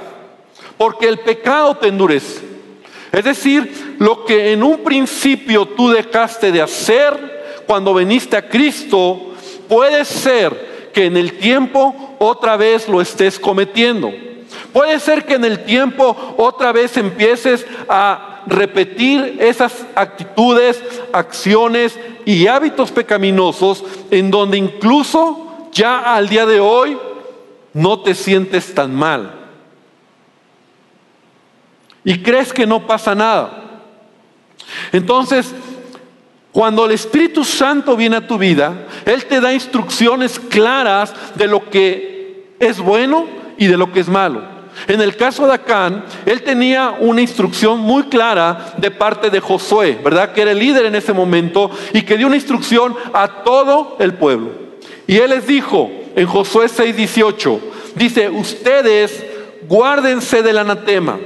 Porque 0.76 1.08
el 1.08 1.20
pecado 1.20 1.78
te 1.78 1.90
endurece. 1.90 2.42
Es 3.12 3.24
decir, 3.24 3.85
lo 4.00 4.26
que 4.26 4.52
en 4.52 4.64
un 4.64 4.80
principio 4.80 5.66
tú 5.66 5.90
dejaste 5.90 6.52
de 6.52 6.62
hacer 6.62 7.64
cuando 7.66 7.94
viniste 7.94 8.38
a 8.38 8.48
Cristo, 8.48 9.34
puede 9.68 10.06
ser 10.06 10.92
que 10.94 11.06
en 11.06 11.18
el 11.18 11.38
tiempo 11.38 12.16
otra 12.20 12.58
vez 12.58 12.88
lo 12.88 13.02
estés 13.02 13.40
cometiendo. 13.40 14.12
Puede 14.72 15.00
ser 15.00 15.26
que 15.26 15.36
en 15.36 15.46
el 15.46 15.64
tiempo 15.64 16.16
otra 16.38 16.72
vez 16.72 16.98
empieces 16.98 17.66
a 17.90 18.44
repetir 18.48 19.38
esas 19.40 19.86
actitudes, 19.96 20.82
acciones 21.12 21.98
y 22.26 22.48
hábitos 22.48 22.92
pecaminosos 22.92 23.84
en 24.12 24.30
donde 24.32 24.58
incluso 24.58 25.70
ya 25.72 26.16
al 26.16 26.30
día 26.30 26.46
de 26.46 26.60
hoy 26.60 26.98
no 27.74 28.02
te 28.02 28.16
sientes 28.16 28.74
tan 28.74 28.94
mal. 28.94 29.42
y 32.08 32.22
crees 32.22 32.54
que 32.54 32.68
no 32.68 32.86
pasa 32.86 33.16
nada. 33.16 33.65
Entonces, 34.92 35.54
cuando 36.52 36.86
el 36.86 36.92
Espíritu 36.92 37.44
Santo 37.44 37.96
viene 37.98 38.16
a 38.16 38.28
tu 38.28 38.38
vida, 38.38 38.88
Él 39.06 39.26
te 39.26 39.42
da 39.42 39.54
instrucciones 39.54 40.40
claras 40.40 41.14
de 41.36 41.48
lo 41.48 41.70
que 41.70 42.56
es 42.60 42.80
bueno 42.80 43.28
y 43.58 43.68
de 43.68 43.78
lo 43.78 43.92
que 43.92 44.00
es 44.00 44.08
malo. 44.08 44.56
En 44.88 45.02
el 45.02 45.16
caso 45.16 45.48
de 45.48 45.54
Acán, 45.54 46.04
él 46.26 46.42
tenía 46.44 46.98
una 47.00 47.22
instrucción 47.22 47.80
muy 47.80 48.04
clara 48.04 48.74
de 48.78 48.92
parte 48.92 49.30
de 49.30 49.40
Josué, 49.40 49.98
¿verdad? 50.04 50.34
Que 50.34 50.42
era 50.42 50.52
el 50.52 50.60
líder 50.60 50.86
en 50.86 50.96
ese 50.96 51.14
momento 51.14 51.72
y 51.94 52.02
que 52.02 52.18
dio 52.18 52.28
una 52.28 52.36
instrucción 52.36 52.96
a 53.14 53.44
todo 53.44 53.96
el 54.00 54.14
pueblo. 54.16 54.52
Y 55.08 55.18
él 55.18 55.30
les 55.30 55.48
dijo 55.48 55.90
en 56.16 56.28
Josué 56.28 56.68
6:18, 56.68 57.60
dice, 57.96 58.30
ustedes 58.30 59.26
guárdense 59.68 60.44
del 60.44 60.58
anatema, 60.58 61.20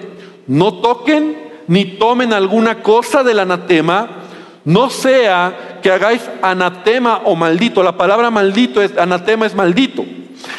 no 0.48 0.76
toquen 0.76 1.49
ni 1.70 1.86
tomen 1.86 2.34
alguna 2.34 2.82
cosa 2.82 3.24
del 3.24 3.40
anatema, 3.40 4.24
no 4.66 4.90
sea 4.90 5.80
que 5.84 5.92
hagáis 5.92 6.28
anatema 6.42 7.22
o 7.26 7.36
maldito. 7.36 7.84
La 7.84 7.96
palabra 7.96 8.32
maldito 8.32 8.82
es 8.82 8.98
anatema 8.98 9.46
es 9.46 9.54
maldito. 9.54 10.04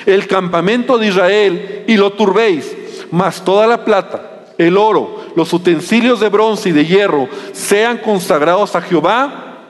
El 0.07 0.29
campamento 0.29 0.99
de 0.99 1.09
Israel 1.09 1.85
y 1.88 1.97
lo 1.97 2.12
turbéis, 2.12 2.76
mas 3.11 3.45
toda 3.45 3.67
la 3.67 3.85
plata, 3.85 4.45
el 4.57 4.76
oro, 4.76 5.33
los 5.35 5.52
utensilios 5.52 6.21
de 6.21 6.29
bronce 6.29 6.69
y 6.69 6.73
de 6.73 6.87
hierro 6.87 7.29
sean 7.52 7.99
consagrados 7.99 8.76
a 8.76 8.81
Jehová 8.81 9.64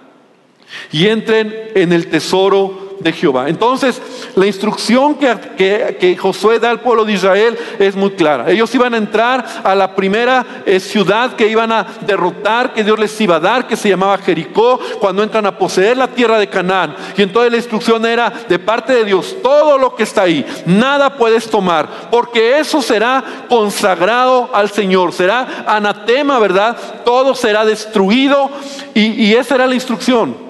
y 0.92 1.06
entren 1.06 1.70
en 1.75 1.94
el 1.94 2.09
tesoro 2.09 2.89
de 3.00 3.12
Jehová. 3.12 3.49
Entonces, 3.49 4.00
la 4.37 4.47
instrucción 4.47 5.14
que, 5.14 5.97
que, 5.99 6.16
Josué 6.16 6.59
da 6.59 6.71
al 6.71 6.80
pueblo 6.80 7.04
de 7.04 7.14
Israel 7.14 7.59
es 7.78 7.97
muy 7.97 8.11
clara. 8.11 8.50
Ellos 8.50 8.75
iban 8.75 8.95
a 8.95 8.99
entrar 8.99 9.45
a 9.64 9.75
la 9.75 9.95
primera 9.95 10.62
eh, 10.66 10.78
ciudad 10.78 11.35
que 11.35 11.49
iban 11.49 11.73
a 11.73 11.87
derrotar, 12.07 12.75
que 12.75 12.85
Dios 12.85 12.99
les 12.99 13.19
iba 13.21 13.37
a 13.37 13.40
dar, 13.40 13.66
que 13.66 13.76
se 13.76 13.88
llamaba 13.88 14.19
Jericó, 14.19 14.78
cuando 15.00 15.23
entran 15.23 15.47
a 15.47 15.57
poseer 15.57 15.97
la 15.97 16.09
tierra 16.09 16.38
de 16.38 16.49
Canaán. 16.49 16.95
Y 17.16 17.23
entonces 17.23 17.50
la 17.50 17.57
instrucción 17.59 18.04
era 18.04 18.30
de 18.49 18.59
parte 18.59 18.92
de 18.92 19.04
Dios, 19.04 19.37
todo 19.42 19.78
lo 19.78 19.95
que 19.95 20.02
está 20.02 20.23
ahí, 20.23 20.45
nada 20.66 21.16
puedes 21.16 21.49
tomar, 21.49 21.88
porque 22.11 22.59
eso 22.59 22.83
será 22.83 23.25
consagrado 23.49 24.50
al 24.52 24.71
Señor, 24.71 25.12
será 25.14 25.64
anatema, 25.66 26.38
¿verdad? 26.38 26.76
Todo 27.04 27.35
será 27.35 27.64
destruido 27.64 28.50
y, 28.95 29.25
y 29.25 29.35
esa 29.35 29.54
era 29.54 29.66
la 29.66 29.75
instrucción. 29.75 30.50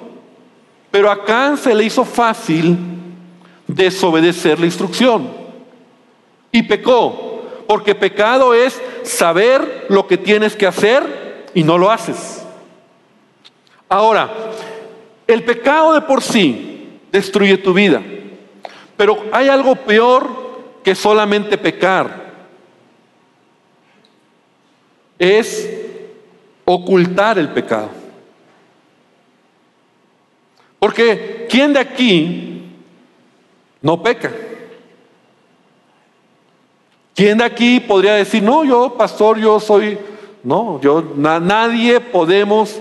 Pero 0.91 1.11
a 1.11 1.25
Can 1.25 1.57
se 1.57 1.75
le 1.75 1.85
hizo 1.85 2.05
fácil 2.05 2.77
desobedecer 3.67 4.59
la 4.59 4.67
instrucción 4.67 5.31
y 6.51 6.63
pecó, 6.63 7.43
porque 7.67 7.95
pecado 7.95 8.55
es 8.55 8.81
saber 9.05 9.87
lo 9.89 10.07
que 10.07 10.19
tienes 10.19 10.57
que 10.57 10.67
hacer 10.67 11.47
y 11.55 11.63
no 11.63 11.79
lo 11.79 11.91
haces. 11.91 12.45
Ahora, 13.89 14.31
el 15.27 15.45
pecado 15.45 15.95
de 15.95 16.01
por 16.01 16.23
sí 16.23 16.99
destruye 17.13 17.57
tu 17.59 17.73
vida, 17.73 18.03
pero 18.97 19.25
hay 19.33 19.49
algo 19.49 19.77
peor 19.77 20.29
que 20.83 20.95
solamente 20.95 21.57
pecar. 21.57 22.31
Es 25.19 25.69
ocultar 26.65 27.39
el 27.39 27.51
pecado. 27.51 28.00
Porque 30.81 31.47
¿quién 31.49 31.75
de 31.75 31.79
aquí 31.79 32.65
no 33.83 34.03
peca? 34.03 34.33
¿Quién 37.15 37.39
de 37.39 37.45
aquí 37.45 37.81
podría 37.81 38.15
decir, 38.15 38.43
no, 38.43 38.65
yo, 38.65 38.95
pastor, 38.97 39.39
yo 39.39 39.61
soy, 39.61 39.99
no, 40.43 40.81
yo, 40.81 41.05
nadie 41.17 42.01
podemos, 42.01 42.81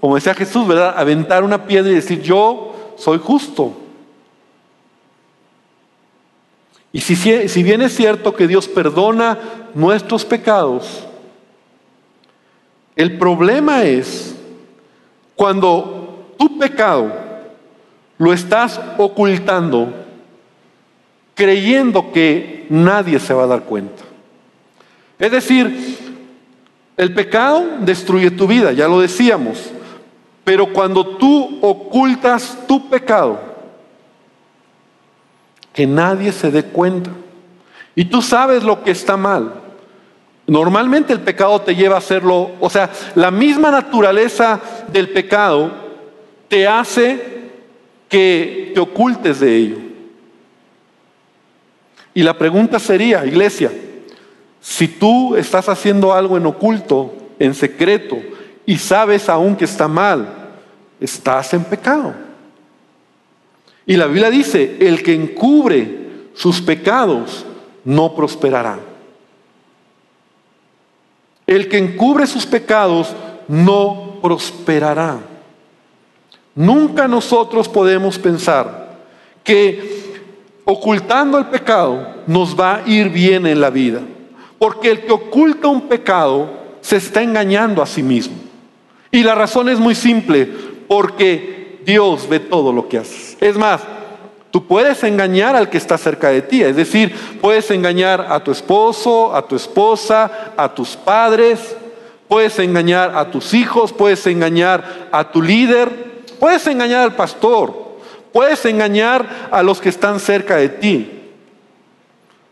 como 0.00 0.14
decía 0.14 0.34
Jesús, 0.34 0.68
¿verdad? 0.68 0.94
Aventar 0.96 1.42
una 1.42 1.66
piedra 1.66 1.90
y 1.90 1.96
decir, 1.96 2.22
yo 2.22 2.94
soy 2.96 3.18
justo. 3.18 3.72
Y 6.92 7.00
si, 7.00 7.16
si 7.16 7.62
bien 7.64 7.82
es 7.82 7.96
cierto 7.96 8.36
que 8.36 8.46
Dios 8.46 8.68
perdona 8.68 9.36
nuestros 9.74 10.24
pecados, 10.24 11.04
el 12.94 13.18
problema 13.18 13.82
es 13.82 14.36
cuando 15.34 16.34
tu 16.38 16.58
pecado 16.58 17.31
lo 18.22 18.32
estás 18.32 18.80
ocultando 18.98 19.92
creyendo 21.34 22.12
que 22.12 22.66
nadie 22.68 23.18
se 23.18 23.34
va 23.34 23.42
a 23.42 23.48
dar 23.48 23.64
cuenta. 23.64 24.04
Es 25.18 25.32
decir, 25.32 25.98
el 26.96 27.12
pecado 27.14 27.64
destruye 27.80 28.30
tu 28.30 28.46
vida, 28.46 28.70
ya 28.70 28.86
lo 28.86 29.00
decíamos, 29.00 29.72
pero 30.44 30.72
cuando 30.72 31.04
tú 31.16 31.58
ocultas 31.62 32.56
tu 32.68 32.88
pecado, 32.88 33.40
que 35.72 35.84
nadie 35.84 36.30
se 36.30 36.52
dé 36.52 36.62
cuenta, 36.62 37.10
y 37.96 38.04
tú 38.04 38.22
sabes 38.22 38.62
lo 38.62 38.84
que 38.84 38.92
está 38.92 39.16
mal, 39.16 39.52
normalmente 40.46 41.12
el 41.12 41.22
pecado 41.22 41.60
te 41.60 41.74
lleva 41.74 41.96
a 41.96 41.98
hacerlo, 41.98 42.52
o 42.60 42.70
sea, 42.70 42.88
la 43.16 43.32
misma 43.32 43.72
naturaleza 43.72 44.60
del 44.92 45.08
pecado 45.08 45.72
te 46.46 46.68
hace 46.68 47.31
que 48.12 48.72
te 48.74 48.78
ocultes 48.78 49.40
de 49.40 49.56
ello. 49.56 49.78
Y 52.12 52.22
la 52.22 52.36
pregunta 52.36 52.78
sería, 52.78 53.24
iglesia, 53.24 53.72
si 54.60 54.86
tú 54.86 55.34
estás 55.34 55.66
haciendo 55.70 56.12
algo 56.12 56.36
en 56.36 56.44
oculto, 56.44 57.14
en 57.38 57.54
secreto, 57.54 58.18
y 58.66 58.76
sabes 58.76 59.30
aún 59.30 59.56
que 59.56 59.64
está 59.64 59.88
mal, 59.88 60.28
estás 61.00 61.54
en 61.54 61.64
pecado. 61.64 62.12
Y 63.86 63.96
la 63.96 64.06
Biblia 64.08 64.28
dice, 64.28 64.76
el 64.80 65.02
que 65.02 65.14
encubre 65.14 66.26
sus 66.34 66.60
pecados 66.60 67.46
no 67.82 68.14
prosperará. 68.14 68.78
El 71.46 71.66
que 71.66 71.78
encubre 71.78 72.26
sus 72.26 72.44
pecados 72.44 73.16
no 73.48 74.18
prosperará. 74.20 75.31
Nunca 76.54 77.08
nosotros 77.08 77.68
podemos 77.68 78.18
pensar 78.18 78.98
que 79.42 80.02
ocultando 80.64 81.38
el 81.38 81.46
pecado 81.46 82.06
nos 82.26 82.58
va 82.58 82.76
a 82.76 82.88
ir 82.88 83.08
bien 83.08 83.46
en 83.46 83.60
la 83.60 83.70
vida. 83.70 84.00
Porque 84.58 84.90
el 84.90 85.00
que 85.04 85.12
oculta 85.12 85.68
un 85.68 85.82
pecado 85.82 86.48
se 86.80 86.96
está 86.96 87.22
engañando 87.22 87.82
a 87.82 87.86
sí 87.86 88.02
mismo. 88.02 88.36
Y 89.10 89.22
la 89.22 89.34
razón 89.34 89.68
es 89.68 89.78
muy 89.78 89.94
simple, 89.94 90.48
porque 90.88 91.80
Dios 91.84 92.28
ve 92.28 92.40
todo 92.40 92.72
lo 92.72 92.88
que 92.88 92.98
haces. 92.98 93.36
Es 93.40 93.56
más, 93.56 93.82
tú 94.50 94.66
puedes 94.66 95.02
engañar 95.02 95.56
al 95.56 95.68
que 95.68 95.78
está 95.78 95.98
cerca 95.98 96.28
de 96.28 96.42
ti, 96.42 96.62
es 96.62 96.76
decir, 96.76 97.14
puedes 97.40 97.70
engañar 97.70 98.26
a 98.30 98.42
tu 98.42 98.52
esposo, 98.52 99.34
a 99.34 99.46
tu 99.46 99.56
esposa, 99.56 100.52
a 100.56 100.72
tus 100.72 100.96
padres, 100.96 101.76
puedes 102.28 102.58
engañar 102.58 103.16
a 103.16 103.30
tus 103.30 103.52
hijos, 103.54 103.92
puedes 103.92 104.26
engañar 104.26 105.08
a 105.10 105.30
tu 105.30 105.42
líder, 105.42 106.11
Puedes 106.42 106.66
engañar 106.66 107.02
al 107.02 107.14
pastor, 107.14 107.72
puedes 108.32 108.64
engañar 108.64 109.48
a 109.52 109.62
los 109.62 109.80
que 109.80 109.90
están 109.90 110.18
cerca 110.18 110.56
de 110.56 110.70
ti, 110.70 111.08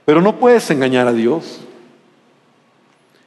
pero 0.05 0.21
no 0.21 0.39
puedes 0.39 0.71
engañar 0.71 1.09
a 1.09 1.13
Dios. 1.13 1.59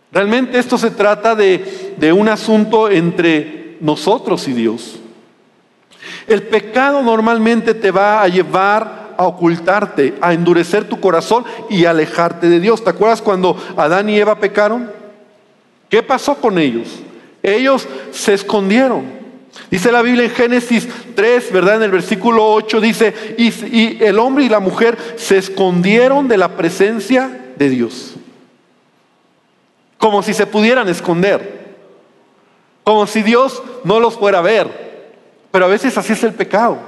Realmente 0.10 0.58
esto 0.58 0.78
se 0.78 0.92
trata 0.92 1.36
de, 1.36 1.96
de 1.98 2.14
un 2.14 2.30
asunto 2.30 2.90
entre 2.90 3.76
nosotros 3.82 4.48
y 4.48 4.54
Dios. 4.54 5.02
El 6.28 6.44
pecado 6.44 7.02
normalmente 7.02 7.74
te 7.74 7.92
va 7.92 8.22
a 8.22 8.30
llevar 8.30 9.16
a 9.18 9.26
ocultarte, 9.26 10.14
a 10.22 10.32
endurecer 10.32 10.88
tu 10.88 10.98
corazón 11.02 11.44
y 11.70 11.84
alejarte 11.84 12.48
de 12.48 12.62
Dios. 12.62 12.82
¿Te 12.82 12.92
acuerdas 12.92 13.22
cuando 13.22 13.62
Adán 13.76 14.08
y 14.08 14.18
Eva 14.18 14.40
pecaron? 14.40 14.90
¿Qué 15.90 16.02
pasó 16.02 16.36
con 16.36 16.58
ellos? 16.58 16.88
Ellos 17.42 17.86
se 18.14 18.34
escondieron. 18.34 19.23
Dice 19.70 19.92
la 19.92 20.02
Biblia 20.02 20.26
en 20.26 20.32
Génesis 20.32 20.88
3, 21.16 21.52
¿verdad? 21.52 21.76
En 21.78 21.84
el 21.84 21.92
versículo 21.92 22.54
8 22.54 22.82
dice, 22.82 23.36
y, 23.38 24.04
el 24.04 24.20
hombre 24.20 24.46
y 24.46 24.50
la 24.50 24.60
mujer 24.60 24.98
se 25.16 25.38
escondieron 25.38 26.28
de 26.28 26.38
la 26.38 26.50
presencia 26.50 27.52
de 27.56 27.70
Dios. 27.70 28.16
Como 29.98 30.24
si 30.24 30.34
se 30.34 30.46
pudieran 30.46 30.90
esconder. 30.90 31.64
Como 32.84 33.08
si 33.08 33.22
Dios 33.22 33.62
no 33.84 34.00
los 34.00 34.16
fuera 34.16 34.40
a 34.40 34.42
ver. 34.42 35.12
Pero 35.52 35.66
a 35.66 35.70
veces 35.70 35.98
así 35.98 36.14
es 36.14 36.24
el 36.24 36.34
pecado. 36.34 36.80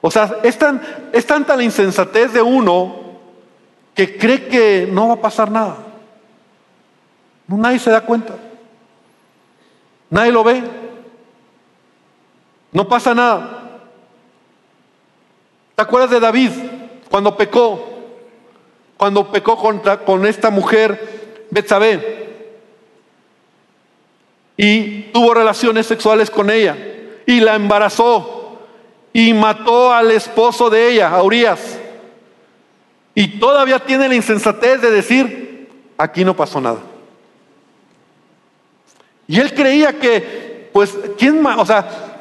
O 0.00 0.10
sea, 0.10 0.38
es, 0.42 0.58
tan, 0.58 0.82
es 1.12 1.24
tanta 1.24 1.56
la 1.56 1.62
insensatez 1.62 2.32
de 2.32 2.42
uno 2.42 2.96
que 3.94 4.18
cree 4.18 4.48
que 4.48 4.88
no 4.90 5.08
va 5.08 5.14
a 5.14 5.20
pasar 5.20 5.50
nada. 5.50 5.78
Nadie 7.46 7.78
se 7.78 7.90
da 7.90 8.00
cuenta. 8.00 8.34
Nadie 10.10 10.32
lo 10.32 10.44
ve. 10.44 10.62
No 12.72 12.88
pasa 12.88 13.14
nada. 13.14 13.80
¿Te 15.76 15.82
acuerdas 15.82 16.10
de 16.10 16.20
David 16.20 16.50
cuando 17.10 17.36
pecó? 17.36 17.88
Cuando 18.96 19.30
pecó 19.30 19.56
contra, 19.56 20.04
con 20.04 20.26
esta 20.26 20.50
mujer 20.50 21.46
Betsabé. 21.50 22.22
y 24.56 25.02
tuvo 25.12 25.34
relaciones 25.34 25.86
sexuales 25.86 26.30
con 26.30 26.48
ella 26.50 26.76
y 27.26 27.40
la 27.40 27.54
embarazó 27.54 28.58
y 29.12 29.34
mató 29.34 29.92
al 29.92 30.10
esposo 30.10 30.70
de 30.70 30.90
ella, 30.92 31.14
a. 31.14 31.56
Y 33.14 33.38
todavía 33.38 33.78
tiene 33.80 34.08
la 34.08 34.14
insensatez 34.14 34.80
de 34.80 34.90
decir, 34.90 35.68
aquí 35.98 36.24
no 36.24 36.34
pasó 36.34 36.60
nada. 36.60 36.80
Y 39.28 39.38
él 39.38 39.52
creía 39.52 39.98
que, 39.98 40.70
pues, 40.72 40.96
¿quién 41.18 41.42
más? 41.42 41.58
O 41.58 41.66
sea, 41.66 42.11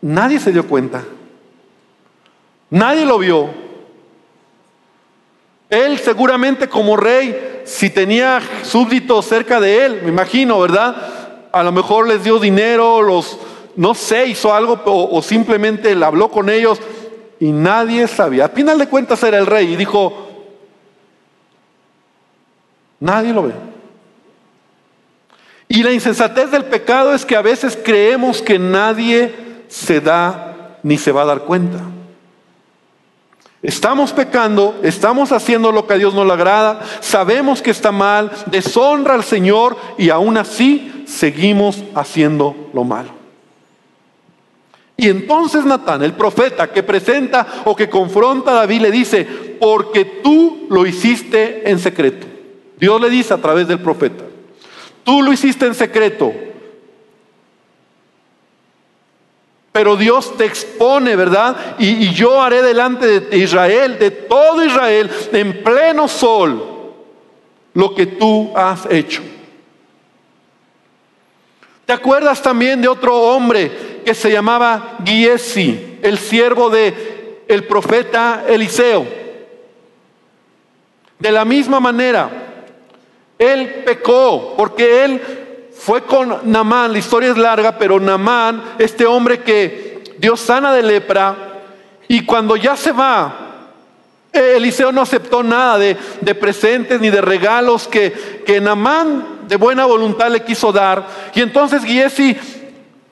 nadie 0.00 0.40
se 0.40 0.52
dio 0.52 0.66
cuenta. 0.66 1.04
Nadie 2.70 3.04
lo 3.04 3.18
vio. 3.18 3.50
Él 5.68 5.98
seguramente 5.98 6.68
como 6.68 6.96
rey, 6.96 7.62
si 7.64 7.90
tenía 7.90 8.40
súbditos 8.62 9.26
cerca 9.26 9.60
de 9.60 9.84
él, 9.84 10.00
me 10.02 10.08
imagino, 10.08 10.58
¿verdad? 10.58 11.48
A 11.52 11.62
lo 11.62 11.72
mejor 11.72 12.08
les 12.08 12.24
dio 12.24 12.38
dinero, 12.38 13.02
los, 13.02 13.38
no 13.76 13.94
sé, 13.94 14.26
hizo 14.26 14.52
algo 14.52 14.80
o, 14.84 15.22
simplemente 15.22 15.94
le 15.94 16.04
habló 16.04 16.28
con 16.28 16.48
ellos 16.48 16.80
y 17.38 17.52
nadie 17.52 18.08
sabía. 18.08 18.46
A 18.46 18.48
final 18.48 18.78
de 18.78 18.88
cuentas 18.88 19.22
era 19.22 19.38
el 19.38 19.46
rey 19.46 19.72
y 19.72 19.76
dijo, 19.76 20.26
Nadie 23.00 23.32
lo 23.32 23.44
ve. 23.44 23.54
Y 25.68 25.82
la 25.82 25.92
insensatez 25.92 26.50
del 26.50 26.66
pecado 26.66 27.14
es 27.14 27.24
que 27.24 27.36
a 27.36 27.42
veces 27.42 27.78
creemos 27.82 28.42
que 28.42 28.58
nadie 28.58 29.34
se 29.70 30.02
da 30.02 30.78
ni 30.82 30.98
se 30.98 31.12
va 31.12 31.22
a 31.22 31.26
dar 31.26 31.40
cuenta. 31.42 31.78
Estamos 33.62 34.12
pecando, 34.12 34.78
estamos 34.82 35.32
haciendo 35.32 35.70
lo 35.70 35.86
que 35.86 35.94
a 35.94 35.98
Dios 35.98 36.14
no 36.14 36.24
le 36.24 36.32
agrada, 36.32 36.80
sabemos 37.00 37.62
que 37.62 37.70
está 37.70 37.92
mal, 37.92 38.30
deshonra 38.46 39.14
al 39.14 39.24
Señor 39.24 39.76
y 39.98 40.10
aún 40.10 40.36
así 40.38 41.04
seguimos 41.06 41.82
haciendo 41.94 42.70
lo 42.72 42.84
malo. 42.84 43.10
Y 44.96 45.08
entonces 45.08 45.64
Natán, 45.64 46.02
el 46.02 46.14
profeta 46.14 46.70
que 46.70 46.82
presenta 46.82 47.46
o 47.64 47.76
que 47.76 47.88
confronta 47.88 48.50
a 48.50 48.54
David, 48.54 48.82
le 48.82 48.90
dice, 48.90 49.24
porque 49.60 50.04
tú 50.04 50.66
lo 50.68 50.86
hiciste 50.86 51.70
en 51.70 51.78
secreto. 51.78 52.26
Dios 52.78 53.00
le 53.00 53.10
dice 53.10 53.34
a 53.34 53.38
través 53.38 53.68
del 53.68 53.80
profeta, 53.80 54.24
tú 55.04 55.22
lo 55.22 55.32
hiciste 55.32 55.66
en 55.66 55.74
secreto, 55.74 56.32
pero 59.72 59.96
Dios 59.96 60.36
te 60.36 60.44
expone, 60.44 61.14
¿verdad? 61.14 61.76
Y, 61.78 62.12
yo 62.12 62.42
haré 62.42 62.62
delante 62.62 63.20
de 63.20 63.38
Israel, 63.38 63.98
de 63.98 64.10
todo 64.10 64.64
Israel, 64.64 65.10
en 65.32 65.62
pleno 65.62 66.08
sol, 66.08 66.94
lo 67.74 67.94
que 67.94 68.06
tú 68.06 68.52
has 68.56 68.86
hecho. 68.90 69.22
¿Te 71.86 71.92
acuerdas 71.92 72.42
también 72.42 72.80
de 72.80 72.88
otro 72.88 73.16
hombre 73.16 74.00
que 74.04 74.14
se 74.14 74.30
llamaba 74.30 74.98
Giesi, 75.04 75.98
el 76.02 76.18
siervo 76.18 76.70
de 76.70 77.42
el 77.46 77.64
profeta 77.64 78.44
Eliseo? 78.48 79.06
De 81.18 81.30
la 81.30 81.44
misma 81.44 81.80
manera, 81.80 82.30
él 83.38 83.82
pecó 83.84 84.54
porque 84.56 85.04
él 85.04 85.20
fue 85.80 86.02
con 86.02 86.52
Namán, 86.52 86.92
la 86.92 86.98
historia 86.98 87.30
es 87.30 87.38
larga, 87.38 87.78
pero 87.78 87.98
Namán, 87.98 88.74
este 88.78 89.06
hombre 89.06 89.40
que 89.40 90.02
Dios 90.18 90.38
sana 90.38 90.74
de 90.74 90.82
lepra, 90.82 91.62
y 92.06 92.26
cuando 92.26 92.54
ya 92.54 92.76
se 92.76 92.92
va, 92.92 93.68
Eliseo 94.30 94.92
no 94.92 95.00
aceptó 95.00 95.42
nada 95.42 95.78
de, 95.78 96.34
presentes 96.34 97.00
ni 97.00 97.08
de 97.08 97.22
regalos 97.22 97.88
que, 97.88 98.42
que 98.44 98.60
Namán 98.60 99.48
de 99.48 99.56
buena 99.56 99.86
voluntad 99.86 100.30
le 100.30 100.44
quiso 100.44 100.70
dar. 100.70 101.06
Y 101.34 101.40
entonces 101.40 101.82
Giesi 101.82 102.36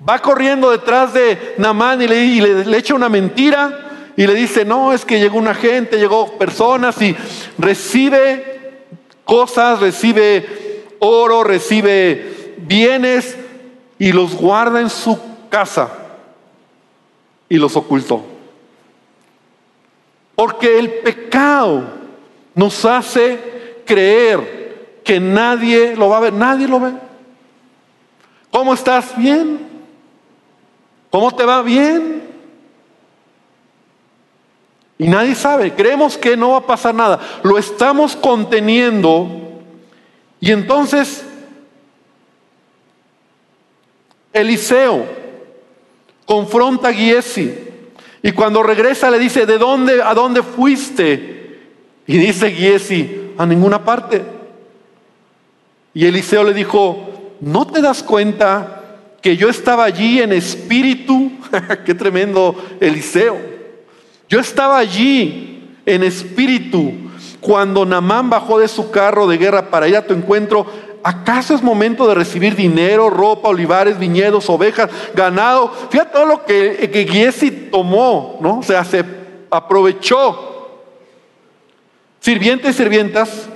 va 0.06 0.18
corriendo 0.18 0.70
detrás 0.70 1.14
de 1.14 1.54
Namán 1.56 2.02
y 2.02 2.06
le, 2.06 2.66
le 2.66 2.76
echa 2.76 2.94
una 2.94 3.08
mentira 3.08 4.12
y 4.14 4.26
le 4.26 4.34
dice, 4.34 4.66
no, 4.66 4.92
es 4.92 5.06
que 5.06 5.18
llegó 5.18 5.38
una 5.38 5.54
gente, 5.54 5.96
llegó 5.96 6.36
personas 6.36 7.00
y 7.00 7.16
recibe 7.56 8.84
cosas, 9.24 9.80
recibe 9.80 10.84
oro, 10.98 11.44
recibe 11.44 12.37
bienes 12.60 13.36
y 13.98 14.12
los 14.12 14.34
guarda 14.34 14.80
en 14.80 14.90
su 14.90 15.18
casa 15.48 15.90
y 17.48 17.56
los 17.56 17.76
ocultó. 17.76 18.24
Porque 20.34 20.78
el 20.78 20.90
pecado 21.00 21.84
nos 22.54 22.84
hace 22.84 23.82
creer 23.84 25.00
que 25.04 25.18
nadie 25.18 25.96
lo 25.96 26.08
va 26.08 26.18
a 26.18 26.20
ver, 26.20 26.32
nadie 26.32 26.68
lo 26.68 26.78
ve. 26.80 26.92
¿Cómo 28.50 28.74
estás? 28.74 29.16
Bien. 29.16 29.66
¿Cómo 31.10 31.30
te 31.34 31.44
va? 31.44 31.62
Bien. 31.62 32.22
Y 34.98 35.06
nadie 35.06 35.34
sabe, 35.34 35.72
creemos 35.72 36.18
que 36.18 36.36
no 36.36 36.50
va 36.50 36.58
a 36.58 36.66
pasar 36.66 36.94
nada. 36.94 37.20
Lo 37.44 37.56
estamos 37.56 38.16
conteniendo 38.16 39.28
y 40.40 40.50
entonces 40.50 41.24
Eliseo 44.32 45.06
confronta 46.24 46.88
a 46.88 46.92
Giesi 46.92 47.54
y 48.22 48.32
cuando 48.32 48.62
regresa 48.62 49.10
le 49.10 49.18
dice, 49.18 49.46
¿de 49.46 49.58
dónde, 49.58 50.02
a 50.02 50.14
dónde 50.14 50.42
fuiste? 50.42 51.58
Y 52.06 52.18
dice 52.18 52.50
Giesi, 52.50 53.32
a 53.38 53.46
ninguna 53.46 53.84
parte. 53.84 54.22
Y 55.94 56.06
Eliseo 56.06 56.44
le 56.44 56.54
dijo, 56.54 57.36
¿no 57.40 57.66
te 57.66 57.80
das 57.80 58.02
cuenta 58.02 58.82
que 59.22 59.36
yo 59.36 59.48
estaba 59.48 59.84
allí 59.84 60.20
en 60.20 60.32
espíritu? 60.32 61.32
Qué 61.84 61.94
tremendo 61.94 62.54
Eliseo. 62.80 63.38
Yo 64.28 64.40
estaba 64.40 64.78
allí 64.78 65.76
en 65.86 66.02
espíritu 66.02 66.92
cuando 67.40 67.86
Namán 67.86 68.28
bajó 68.28 68.58
de 68.58 68.68
su 68.68 68.90
carro 68.90 69.26
de 69.26 69.38
guerra 69.38 69.70
para 69.70 69.88
ir 69.88 69.96
a 69.96 70.06
tu 70.06 70.12
encuentro. 70.12 70.66
¿Acaso 71.02 71.54
es 71.54 71.62
momento 71.62 72.06
de 72.08 72.14
recibir 72.14 72.56
dinero, 72.56 73.08
ropa, 73.10 73.48
olivares, 73.48 73.98
viñedos, 73.98 74.50
ovejas, 74.50 74.90
ganado? 75.14 75.72
Fíjate 75.90 76.12
todo 76.12 76.26
lo 76.26 76.44
que, 76.44 77.06
Giesi 77.10 77.50
tomó, 77.50 78.38
¿no? 78.40 78.58
O 78.58 78.62
sea, 78.62 78.84
se 78.84 79.04
aprovechó. 79.50 80.44
Sirvientes 82.20 82.74
y 82.74 82.78
sirvientas, 82.78 83.48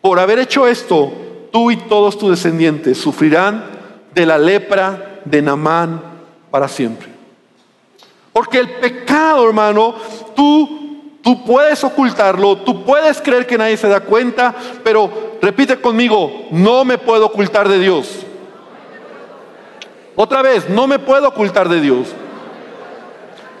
por 0.00 0.18
haber 0.18 0.38
hecho 0.40 0.66
esto, 0.66 1.12
tú 1.52 1.70
y 1.70 1.76
todos 1.76 2.18
tus 2.18 2.30
descendientes 2.30 2.98
sufrirán 2.98 3.64
de 4.14 4.26
la 4.26 4.36
lepra 4.36 5.20
de 5.24 5.40
Namán 5.40 6.02
para 6.50 6.68
siempre. 6.68 7.08
Porque 8.32 8.58
el 8.58 8.68
pecado, 8.68 9.46
hermano, 9.46 9.94
tú, 10.34 10.83
tú 11.24 11.44
puedes 11.44 11.82
ocultarlo, 11.82 12.58
tú 12.58 12.84
puedes 12.84 13.20
creer 13.20 13.46
que 13.46 13.58
nadie 13.58 13.76
se 13.76 13.88
da 13.88 14.00
cuenta, 14.00 14.54
pero 14.84 15.38
repite 15.42 15.80
conmigo, 15.80 16.46
no 16.52 16.84
me 16.84 16.98
puedo 16.98 17.26
ocultar 17.26 17.68
de 17.68 17.80
Dios. 17.80 18.24
Otra 20.14 20.42
vez, 20.42 20.68
no 20.68 20.86
me 20.86 21.00
puedo 21.00 21.26
ocultar 21.26 21.68
de 21.68 21.80
Dios. 21.80 22.08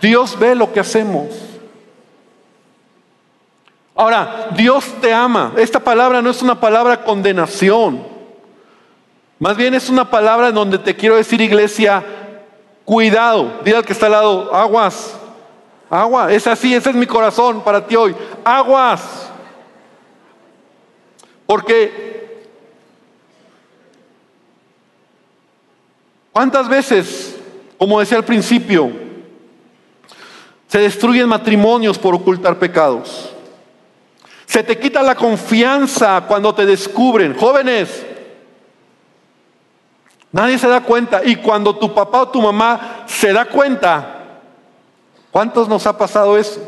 Dios 0.00 0.38
ve 0.38 0.54
lo 0.54 0.72
que 0.72 0.78
hacemos. 0.78 1.26
Ahora, 3.96 4.50
Dios 4.54 4.84
te 5.00 5.12
ama. 5.12 5.54
Esta 5.56 5.80
palabra 5.80 6.22
no 6.22 6.30
es 6.30 6.42
una 6.42 6.60
palabra 6.60 7.02
condenación. 7.02 8.06
Más 9.40 9.56
bien 9.56 9.74
es 9.74 9.88
una 9.88 10.08
palabra 10.08 10.48
en 10.48 10.54
donde 10.54 10.78
te 10.78 10.94
quiero 10.94 11.16
decir, 11.16 11.40
iglesia, 11.40 12.04
Cuidado, 12.84 13.60
dile 13.64 13.78
al 13.78 13.84
que 13.84 13.94
está 13.94 14.06
al 14.06 14.12
lado, 14.12 14.54
aguas, 14.54 15.16
agua, 15.90 16.32
es 16.32 16.46
así, 16.46 16.74
ese 16.74 16.90
es 16.90 16.96
mi 16.96 17.06
corazón 17.06 17.62
para 17.62 17.86
ti 17.86 17.96
hoy, 17.96 18.14
aguas. 18.44 19.30
Porque, 21.46 22.42
¿cuántas 26.32 26.68
veces, 26.68 27.36
como 27.78 28.00
decía 28.00 28.18
al 28.18 28.24
principio, 28.24 28.90
se 30.68 30.78
destruyen 30.78 31.28
matrimonios 31.28 31.98
por 31.98 32.14
ocultar 32.14 32.58
pecados? 32.58 33.30
Se 34.46 34.62
te 34.62 34.78
quita 34.78 35.02
la 35.02 35.14
confianza 35.14 36.24
cuando 36.26 36.54
te 36.54 36.66
descubren. 36.66 37.36
Jóvenes, 37.36 38.04
Nadie 40.34 40.58
se 40.58 40.66
da 40.66 40.80
cuenta. 40.80 41.24
Y 41.24 41.36
cuando 41.36 41.76
tu 41.76 41.94
papá 41.94 42.22
o 42.22 42.28
tu 42.28 42.42
mamá 42.42 43.04
se 43.06 43.32
da 43.32 43.44
cuenta, 43.44 44.13
¿cuántos 45.34 45.68
nos 45.68 45.84
ha 45.84 45.98
pasado 45.98 46.38
eso? 46.38 46.60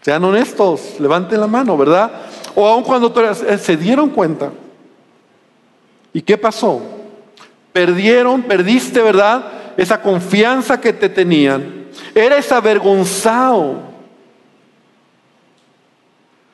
Sean 0.00 0.24
honestos, 0.24 0.98
levanten 0.98 1.38
la 1.38 1.46
mano, 1.46 1.76
¿verdad? 1.76 2.10
O 2.54 2.66
aun 2.66 2.82
cuando 2.82 3.12
eh, 3.22 3.58
se 3.58 3.76
dieron 3.76 4.08
cuenta. 4.08 4.50
¿Y 6.14 6.22
qué 6.22 6.38
pasó? 6.38 6.80
Perdieron, 7.70 8.44
perdiste, 8.44 9.02
¿verdad? 9.02 9.44
Esa 9.76 10.00
confianza 10.00 10.80
que 10.80 10.94
te 10.94 11.10
tenían. 11.10 11.88
Eres 12.14 12.50
avergonzado. 12.50 13.92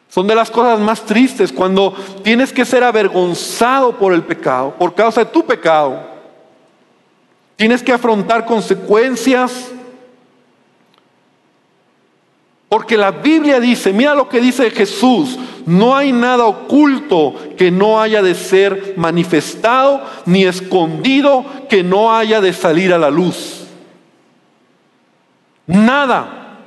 Son 0.09 0.27
de 0.27 0.35
las 0.35 0.51
cosas 0.51 0.81
más 0.81 1.03
tristes 1.03 1.53
cuando 1.53 1.95
tienes 2.25 2.53
que 2.53 2.64
ser 2.64 2.83
avergonzado 2.83 3.97
por 3.97 4.12
el 4.12 4.25
pecado, 4.25 4.75
por 4.77 4.93
causa 4.93 5.21
de 5.21 5.31
tu 5.31 5.47
pecado. 5.47 6.08
Tienes 7.59 7.83
que 7.83 7.92
afrontar 7.92 8.47
consecuencias. 8.47 9.73
Porque 12.68 12.97
la 12.97 13.11
Biblia 13.11 13.59
dice, 13.59 13.92
mira 13.92 14.14
lo 14.14 14.29
que 14.29 14.40
dice 14.40 14.71
Jesús, 14.71 15.37
no 15.66 15.97
hay 15.97 16.12
nada 16.12 16.44
oculto 16.44 17.35
que 17.57 17.73
no 17.73 18.01
haya 18.01 18.23
de 18.23 18.37
ser 18.37 18.94
manifestado, 18.97 20.03
ni 20.25 20.44
escondido 20.44 21.44
que 21.68 21.83
no 21.83 22.14
haya 22.14 22.40
de 22.40 22.53
salir 22.53 22.94
a 22.94 22.99
la 22.99 23.11
luz. 23.11 23.66
Nada. 25.66 26.59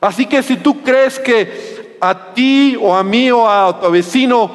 Así 0.00 0.26
que 0.26 0.42
si 0.42 0.56
tú 0.56 0.82
crees 0.82 1.20
que 1.20 1.96
a 2.00 2.34
ti 2.34 2.76
o 2.80 2.92
a 2.92 3.04
mí 3.04 3.30
o 3.30 3.48
a 3.48 3.78
tu 3.80 3.88
vecino 3.88 4.50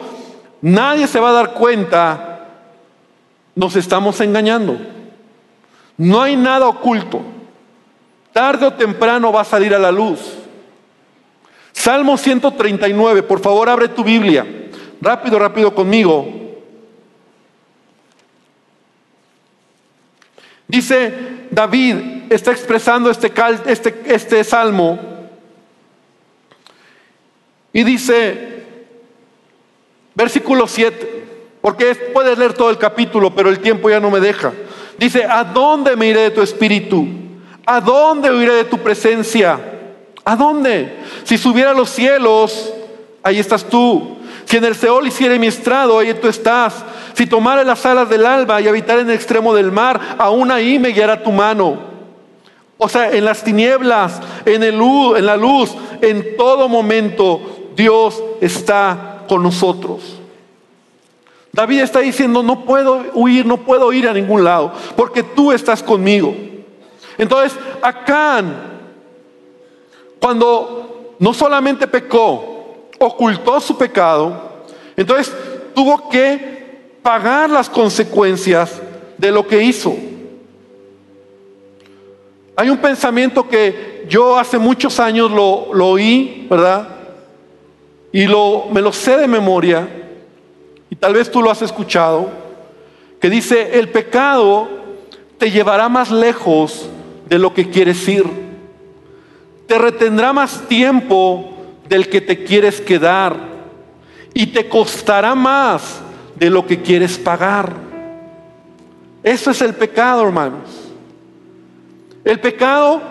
nadie 0.62 1.08
se 1.08 1.22
va 1.22 1.30
a 1.30 1.34
dar 1.34 1.54
cuenta, 1.54 2.27
nos 3.58 3.76
estamos 3.76 4.22
engañando. 4.22 4.78
No 5.98 6.22
hay 6.22 6.36
nada 6.36 6.68
oculto. 6.68 7.22
Tarde 8.32 8.68
o 8.68 8.74
temprano 8.74 9.32
va 9.34 9.42
a 9.42 9.46
salir 9.46 9.74
a 9.74 9.80
la 9.80 9.92
luz. 9.92 10.20
Salmo 11.74 12.18
139, 12.18 13.24
por 13.24 13.40
favor 13.40 13.68
abre 13.68 13.88
tu 13.90 14.04
Biblia. 14.04 14.46
Rápido, 15.02 15.40
rápido 15.40 15.74
conmigo. 15.74 16.28
Dice 20.68 21.48
David, 21.50 21.96
está 22.30 22.52
expresando 22.52 23.10
este, 23.10 23.34
este, 23.66 24.04
este 24.06 24.44
salmo 24.44 25.00
y 27.74 27.84
dice, 27.84 28.64
versículo 30.14 30.68
7, 30.68 31.27
porque 31.68 31.96
puedes 32.14 32.38
leer 32.38 32.54
todo 32.54 32.70
el 32.70 32.78
capítulo, 32.78 33.36
pero 33.36 33.50
el 33.50 33.60
tiempo 33.60 33.90
ya 33.90 34.00
no 34.00 34.10
me 34.10 34.22
deja. 34.22 34.54
Dice, 34.98 35.26
¿a 35.26 35.44
dónde 35.44 35.98
me 35.98 36.08
iré 36.08 36.22
de 36.22 36.32
tu 36.32 36.42
espíritu? 36.42 37.06
¿A 37.66 37.82
dónde 37.82 38.32
huiré 38.32 38.54
de 38.54 38.64
tu 38.64 38.78
presencia? 38.78 39.60
¿A 40.24 40.38
dónde? 40.38 40.98
Si 41.26 41.38
subiera 41.38 41.72
a 41.72 41.74
los 41.74 41.90
cielos, 41.90 42.74
ahí 43.22 43.38
estás 43.38 43.66
tú. 43.66 44.16
Si 44.46 44.56
en 44.56 44.64
el 44.64 44.76
Seol 44.76 45.08
hiciere 45.08 45.38
mi 45.38 45.48
estrado, 45.48 46.00
ahí 46.00 46.14
tú 46.14 46.30
estás. 46.30 46.86
Si 47.12 47.28
tomara 47.28 47.66
las 47.66 47.86
alas 47.86 48.08
del 48.08 48.26
alba 48.26 48.62
y 48.62 48.70
habitar 48.70 49.00
en 49.00 49.10
el 49.10 49.16
extremo 49.16 49.54
del 49.54 49.70
mar, 49.70 50.00
aún 50.18 50.50
ahí 50.52 50.80
me 50.80 50.94
guiará 50.94 51.22
tu 51.22 51.34
mano. 51.34 51.80
O 52.78 52.88
sea, 52.88 53.12
en 53.12 53.26
las 53.26 53.44
tinieblas, 53.44 54.22
en, 54.46 54.64
el 54.64 54.78
luz, 54.78 55.18
en 55.18 55.26
la 55.26 55.36
luz, 55.36 55.76
en 56.00 56.38
todo 56.38 56.70
momento, 56.70 57.42
Dios 57.76 58.24
está 58.40 59.26
con 59.28 59.44
nosotros. 59.44 60.17
David 61.58 61.80
está 61.80 62.02
diciendo, 62.02 62.44
no 62.44 62.66
puedo 62.66 63.04
huir, 63.16 63.44
no 63.44 63.58
puedo 63.58 63.92
ir 63.92 64.08
a 64.08 64.14
ningún 64.14 64.44
lado, 64.44 64.72
porque 64.96 65.24
tú 65.24 65.52
estás 65.52 65.82
conmigo. 65.82 66.36
Entonces, 67.18 67.58
Acán, 67.82 68.78
cuando 70.22 71.16
no 71.18 71.34
solamente 71.34 71.88
pecó, 71.88 72.90
ocultó 73.00 73.60
su 73.60 73.76
pecado, 73.76 74.40
entonces 74.96 75.36
tuvo 75.74 76.08
que 76.10 77.00
pagar 77.02 77.50
las 77.50 77.72
consecuencias 77.72 78.80
de 79.18 79.32
lo 79.32 79.48
que 79.48 79.64
hizo. 79.64 79.96
Hay 82.56 82.70
un 82.70 82.78
pensamiento 82.78 83.50
que 83.50 84.06
yo 84.08 84.38
hace 84.38 84.60
muchos 84.60 85.00
años 85.00 85.32
lo, 85.32 85.70
oí, 85.90 86.46
¿verdad? 86.48 86.88
y 88.12 88.28
lo, 88.28 88.66
me 88.72 88.80
lo 88.80 88.94
sé 88.94 89.18
de 89.18 89.28
memoria, 89.28 90.07
y 90.90 90.96
tal 90.96 91.14
vez 91.14 91.32
tú 91.32 91.42
lo 91.42 91.52
has 91.52 91.62
escuchado, 91.62 92.30
que 93.20 93.30
dice, 93.30 93.80
el 93.80 93.90
pecado 93.90 94.70
te 95.38 95.52
llevará 95.52 95.90
más 95.90 96.12
lejos 96.12 96.90
de 97.28 97.40
lo 97.40 97.54
que 97.54 97.70
quieres 97.70 98.08
ir, 98.08 98.26
te 99.68 99.78
retendrá 99.78 100.34
más 100.34 100.68
tiempo 100.68 101.54
del 101.90 102.10
que 102.10 102.22
te 102.22 102.44
quieres 102.44 102.82
quedar 102.82 103.36
y 104.34 104.48
te 104.48 104.70
costará 104.70 105.36
más 105.36 106.00
de 106.36 106.50
lo 106.50 106.66
que 106.66 106.82
quieres 106.82 107.18
pagar. 107.18 107.74
Eso 109.24 109.52
es 109.52 109.62
el 109.62 109.74
pecado, 109.74 110.24
hermanos. 110.24 110.70
El 112.24 112.40
pecado 112.40 113.02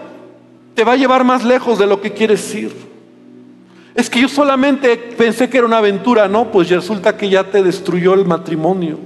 te 0.74 0.84
va 0.84 0.92
a 0.92 0.96
llevar 0.96 1.24
más 1.24 1.44
lejos 1.44 1.78
de 1.78 1.86
lo 1.86 2.00
que 2.00 2.12
quieres 2.12 2.54
ir. 2.54 2.74
Es 3.96 4.10
que 4.10 4.20
yo 4.20 4.28
solamente 4.28 4.94
pensé 5.16 5.48
que 5.48 5.56
era 5.56 5.66
una 5.66 5.78
aventura, 5.78 6.28
no, 6.28 6.52
pues 6.52 6.68
resulta 6.68 7.16
que 7.16 7.30
ya 7.30 7.44
te 7.44 7.62
destruyó 7.62 8.12
el 8.12 8.26
matrimonio. 8.26 8.98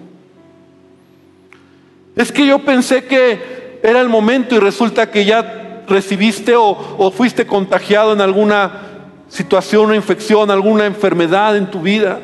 Es 2.16 2.32
que 2.32 2.44
yo 2.44 2.58
pensé 2.58 3.04
que 3.04 3.78
era 3.84 4.00
el 4.00 4.08
momento 4.08 4.56
y 4.56 4.58
resulta 4.58 5.08
que 5.08 5.24
ya 5.24 5.84
recibiste 5.86 6.54
o, 6.56 7.12
fuiste 7.12 7.46
contagiado 7.46 8.12
en 8.12 8.20
alguna 8.20 8.88
situación 9.28 9.90
o 9.90 9.94
infección, 9.94 10.50
alguna 10.50 10.86
enfermedad 10.86 11.56
en 11.56 11.70
tu 11.70 11.80
vida. 11.80 12.18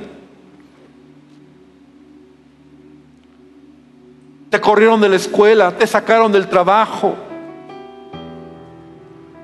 Te 4.51 4.61
corrieron 4.61 5.01
de 5.01 5.09
la 5.09 5.17
escuela, 5.17 5.71
te 5.71 5.87
sacaron 5.87 6.33
del 6.33 6.49
trabajo. 6.49 7.15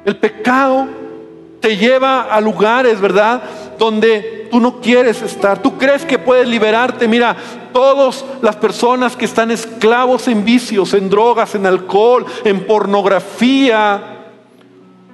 El 0.05 0.17
pecado 0.17 1.02
te 1.62 1.77
lleva 1.77 2.22
a 2.22 2.40
lugares, 2.40 3.01
¿verdad? 3.01 3.40
Donde 3.79 4.48
tú 4.51 4.59
no 4.59 4.81
quieres 4.81 5.22
estar. 5.22 5.62
Tú 5.62 5.79
crees 5.79 6.05
que 6.05 6.18
puedes 6.18 6.46
liberarte. 6.48 7.07
Mira, 7.07 7.37
todas 7.72 8.25
las 8.42 8.57
personas 8.57 9.16
que 9.16 9.25
están 9.25 9.53
esclavos 9.53 10.27
en 10.27 10.44
vicios, 10.44 10.92
en 10.92 11.09
drogas, 11.09 11.55
en 11.55 11.64
alcohol, 11.64 12.27
en 12.44 12.66
pornografía, 12.66 14.25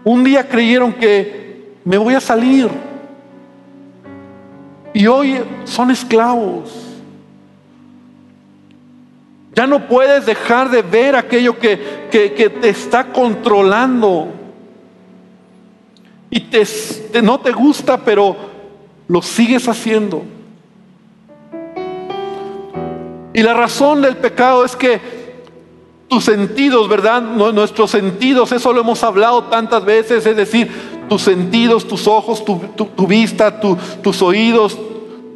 un 0.05 0.25
día 0.25 0.49
creyeron 0.49 0.95
que 0.95 1.75
me 1.85 1.99
voy 1.99 2.15
a 2.15 2.21
salir. 2.21 2.71
Y 4.95 5.07
hoy 5.07 5.39
son 5.65 5.91
esclavos. 5.91 6.73
Ya 9.55 9.67
no 9.67 9.87
puedes 9.87 10.25
dejar 10.25 10.71
de 10.71 10.81
ver 10.81 11.15
aquello 11.15 11.59
que, 11.59 12.09
que 12.11 12.49
te 12.49 12.71
está 12.71 13.13
controlando 13.13 14.38
y 16.31 16.41
te, 16.41 16.65
no 17.23 17.41
te 17.41 17.53
gusta, 17.53 18.05
pero 18.05 18.37
lo 19.07 19.23
sigues 19.23 19.69
haciendo. 19.69 20.23
Y 23.33 23.43
la 23.43 23.55
razón 23.55 24.03
del 24.03 24.17
pecado 24.17 24.65
es 24.65 24.77
que 24.77 25.01
tus 26.09 26.25
sentidos, 26.25 26.89
¿verdad? 26.89 27.23
Nuestros 27.23 27.91
sentidos, 27.91 28.53
eso 28.53 28.73
lo 28.73 28.81
hemos 28.81 29.03
hablado 29.05 29.45
tantas 29.45 29.85
veces, 29.85 30.27
es 30.27 30.37
decir, 30.37 30.71
tus 31.09 31.23
sentidos, 31.23 31.87
tus 31.87 32.07
ojos, 32.07 32.45
tu, 32.45 33.07
vista, 33.07 33.61
tus 33.61 34.23
oídos, 34.23 34.79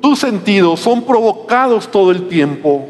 tus 0.01 0.19
sentidos 0.19 0.81
son 0.81 1.03
provocados 1.03 1.91
todo 1.91 2.11
el 2.11 2.29
tiempo. 2.29 2.89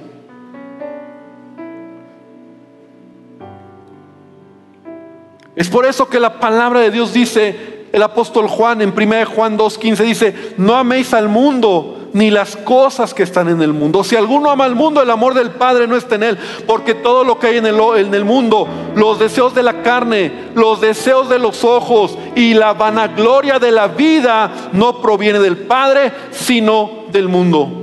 Es 5.54 5.68
por 5.68 5.84
eso 5.84 6.08
que 6.08 6.18
la 6.18 6.40
palabra 6.40 6.80
de 6.80 6.90
Dios 6.90 7.12
dice 7.12 7.71
el 7.92 8.02
apóstol 8.02 8.48
Juan 8.48 8.80
en 8.80 8.94
1 8.96 9.26
Juan 9.26 9.58
2.15 9.58 9.96
dice, 10.04 10.54
no 10.56 10.74
améis 10.74 11.12
al 11.12 11.28
mundo 11.28 11.98
ni 12.14 12.30
las 12.30 12.56
cosas 12.56 13.14
que 13.14 13.22
están 13.22 13.48
en 13.48 13.60
el 13.62 13.72
mundo. 13.72 14.04
Si 14.04 14.16
alguno 14.16 14.50
ama 14.50 14.64
al 14.64 14.74
mundo, 14.74 15.02
el 15.02 15.10
amor 15.10 15.34
del 15.34 15.50
Padre 15.50 15.86
no 15.86 15.96
está 15.96 16.14
en 16.14 16.22
él, 16.22 16.38
porque 16.66 16.94
todo 16.94 17.24
lo 17.24 17.38
que 17.38 17.48
hay 17.48 17.58
en 17.58 17.66
el, 17.66 17.78
en 17.96 18.14
el 18.14 18.24
mundo, 18.24 18.66
los 18.94 19.18
deseos 19.18 19.54
de 19.54 19.62
la 19.62 19.82
carne, 19.82 20.50
los 20.54 20.80
deseos 20.80 21.28
de 21.28 21.38
los 21.38 21.64
ojos 21.64 22.16
y 22.34 22.54
la 22.54 22.74
vanagloria 22.74 23.58
de 23.58 23.72
la 23.72 23.88
vida 23.88 24.50
no 24.72 25.00
proviene 25.00 25.38
del 25.38 25.58
Padre, 25.58 26.12
sino 26.30 27.04
del 27.10 27.28
mundo. 27.28 27.78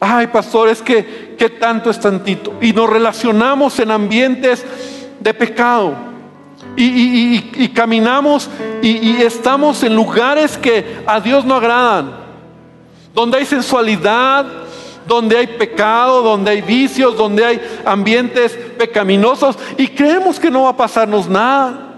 Ay, 0.00 0.26
pastor, 0.28 0.68
es 0.68 0.82
que, 0.82 1.36
¿qué 1.38 1.48
tanto 1.48 1.88
es 1.88 2.00
tantito? 2.00 2.54
Y 2.60 2.72
nos 2.72 2.90
relacionamos 2.90 3.78
en 3.78 3.92
ambientes 3.92 4.64
de 5.20 5.32
pecado. 5.32 6.11
Y, 6.76 7.68
caminamos 7.68 8.48
y, 8.82 9.22
estamos 9.22 9.82
en 9.82 9.94
lugares 9.94 10.56
que 10.56 11.02
a 11.06 11.20
Dios 11.20 11.44
no 11.44 11.56
agradan, 11.56 12.12
donde 13.14 13.38
hay 13.38 13.46
sensualidad, 13.46 14.46
donde 15.06 15.36
hay 15.36 15.46
pecado, 15.46 16.22
donde 16.22 16.50
hay 16.50 16.62
vicios, 16.62 17.16
donde 17.16 17.44
hay 17.44 17.60
ambientes 17.84 18.52
pecaminosos 18.78 19.58
y 19.76 19.88
creemos 19.88 20.38
que 20.38 20.50
no 20.50 20.62
va 20.62 20.70
a 20.70 20.76
pasarnos 20.76 21.28
nada. 21.28 21.88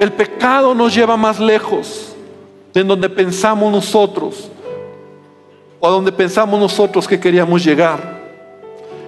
El 0.00 0.12
pecado 0.12 0.74
nos 0.74 0.94
lleva 0.94 1.16
más 1.16 1.38
lejos 1.38 2.12
de 2.72 2.82
donde 2.82 3.08
pensamos 3.08 3.70
nosotros 3.70 4.50
o 5.78 5.86
a 5.86 5.90
donde 5.90 6.10
pensamos 6.10 6.58
nosotros 6.58 7.06
que 7.06 7.20
queríamos 7.20 7.62
llegar. 7.62 8.21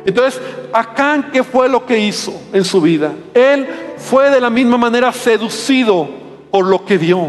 Entonces, 0.05 0.41
Acán, 0.73 1.31
¿qué 1.33 1.43
fue 1.43 1.69
lo 1.69 1.87
que 1.87 1.99
hizo 1.99 2.33
en 2.53 2.65
su 2.65 2.81
vida? 2.81 3.13
Él 3.33 3.67
fue 3.97 4.31
de 4.31 4.41
la 4.41 4.51
misma 4.51 4.77
manera 4.77 5.13
seducido 5.13 6.09
por 6.51 6.67
lo 6.67 6.85
que 6.85 6.99
vio. 6.99 7.29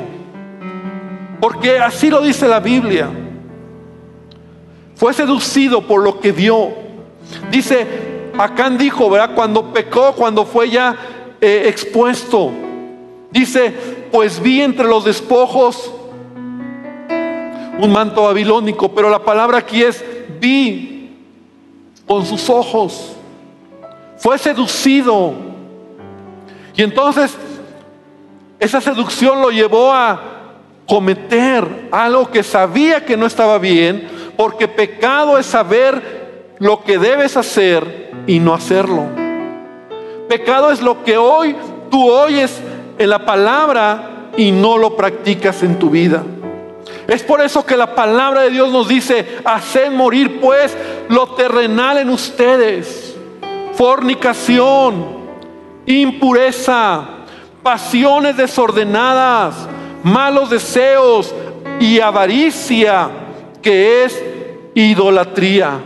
Porque 1.39 1.79
así 1.79 2.09
lo 2.09 2.21
dice 2.21 2.47
la 2.47 2.59
Biblia. 2.59 3.09
Fue 4.95 5.13
seducido 5.13 5.81
por 5.87 6.03
lo 6.03 6.19
que 6.19 6.31
vio. 6.31 6.69
Dice, 7.49 8.31
Acán 8.37 8.77
dijo, 8.77 9.09
¿verdad? 9.09 9.35
Cuando 9.35 9.73
pecó, 9.73 10.13
cuando 10.13 10.45
fue 10.45 10.69
ya 10.69 10.95
eh, 11.39 11.63
expuesto. 11.67 12.51
Dice, 13.31 13.73
pues 14.11 14.41
vi 14.41 14.61
entre 14.61 14.85
los 14.85 15.05
despojos 15.05 15.91
un 17.77 17.91
manto 17.91 18.23
babilónico, 18.23 18.93
pero 18.93 19.09
la 19.09 19.19
palabra 19.19 19.59
aquí 19.59 19.83
es 19.83 20.03
vi 20.39 20.94
con 22.07 22.25
sus 22.25 22.49
ojos. 22.49 23.13
Fue 24.17 24.37
seducido. 24.37 25.33
Y 26.75 26.83
entonces 26.83 27.37
esa 28.59 28.81
seducción 28.81 29.41
lo 29.41 29.51
llevó 29.51 29.91
a 29.91 30.19
cometer 30.87 31.89
algo 31.91 32.29
que 32.29 32.43
sabía 32.43 33.05
que 33.05 33.17
no 33.17 33.25
estaba 33.25 33.57
bien, 33.57 34.07
porque 34.37 34.67
pecado 34.67 35.37
es 35.37 35.45
saber 35.45 36.55
lo 36.59 36.83
que 36.83 36.97
debes 36.97 37.37
hacer 37.37 38.11
y 38.27 38.39
no 38.39 38.53
hacerlo. 38.53 39.05
Pecado 40.29 40.71
es 40.71 40.81
lo 40.81 41.03
que 41.03 41.17
hoy 41.17 41.55
tú 41.89 42.09
oyes 42.09 42.59
en 42.97 43.09
la 43.09 43.25
palabra 43.25 44.29
y 44.37 44.51
no 44.51 44.77
lo 44.77 44.95
practicas 44.95 45.63
en 45.63 45.77
tu 45.77 45.89
vida. 45.89 46.23
Es 47.07 47.23
por 47.23 47.41
eso 47.41 47.65
que 47.65 47.77
la 47.77 47.93
palabra 47.93 48.41
de 48.43 48.49
Dios 48.49 48.71
nos 48.71 48.87
dice, 48.87 49.37
haced 49.43 49.91
morir 49.91 50.39
pues 50.39 50.75
lo 51.09 51.27
terrenal 51.35 51.97
en 51.97 52.09
ustedes. 52.09 53.15
Fornicación, 53.73 55.05
impureza, 55.85 57.05
pasiones 57.61 58.37
desordenadas, 58.37 59.67
malos 60.03 60.49
deseos 60.49 61.33
y 61.79 61.99
avaricia, 61.99 63.09
que 63.61 64.05
es 64.05 64.23
idolatría. 64.73 65.79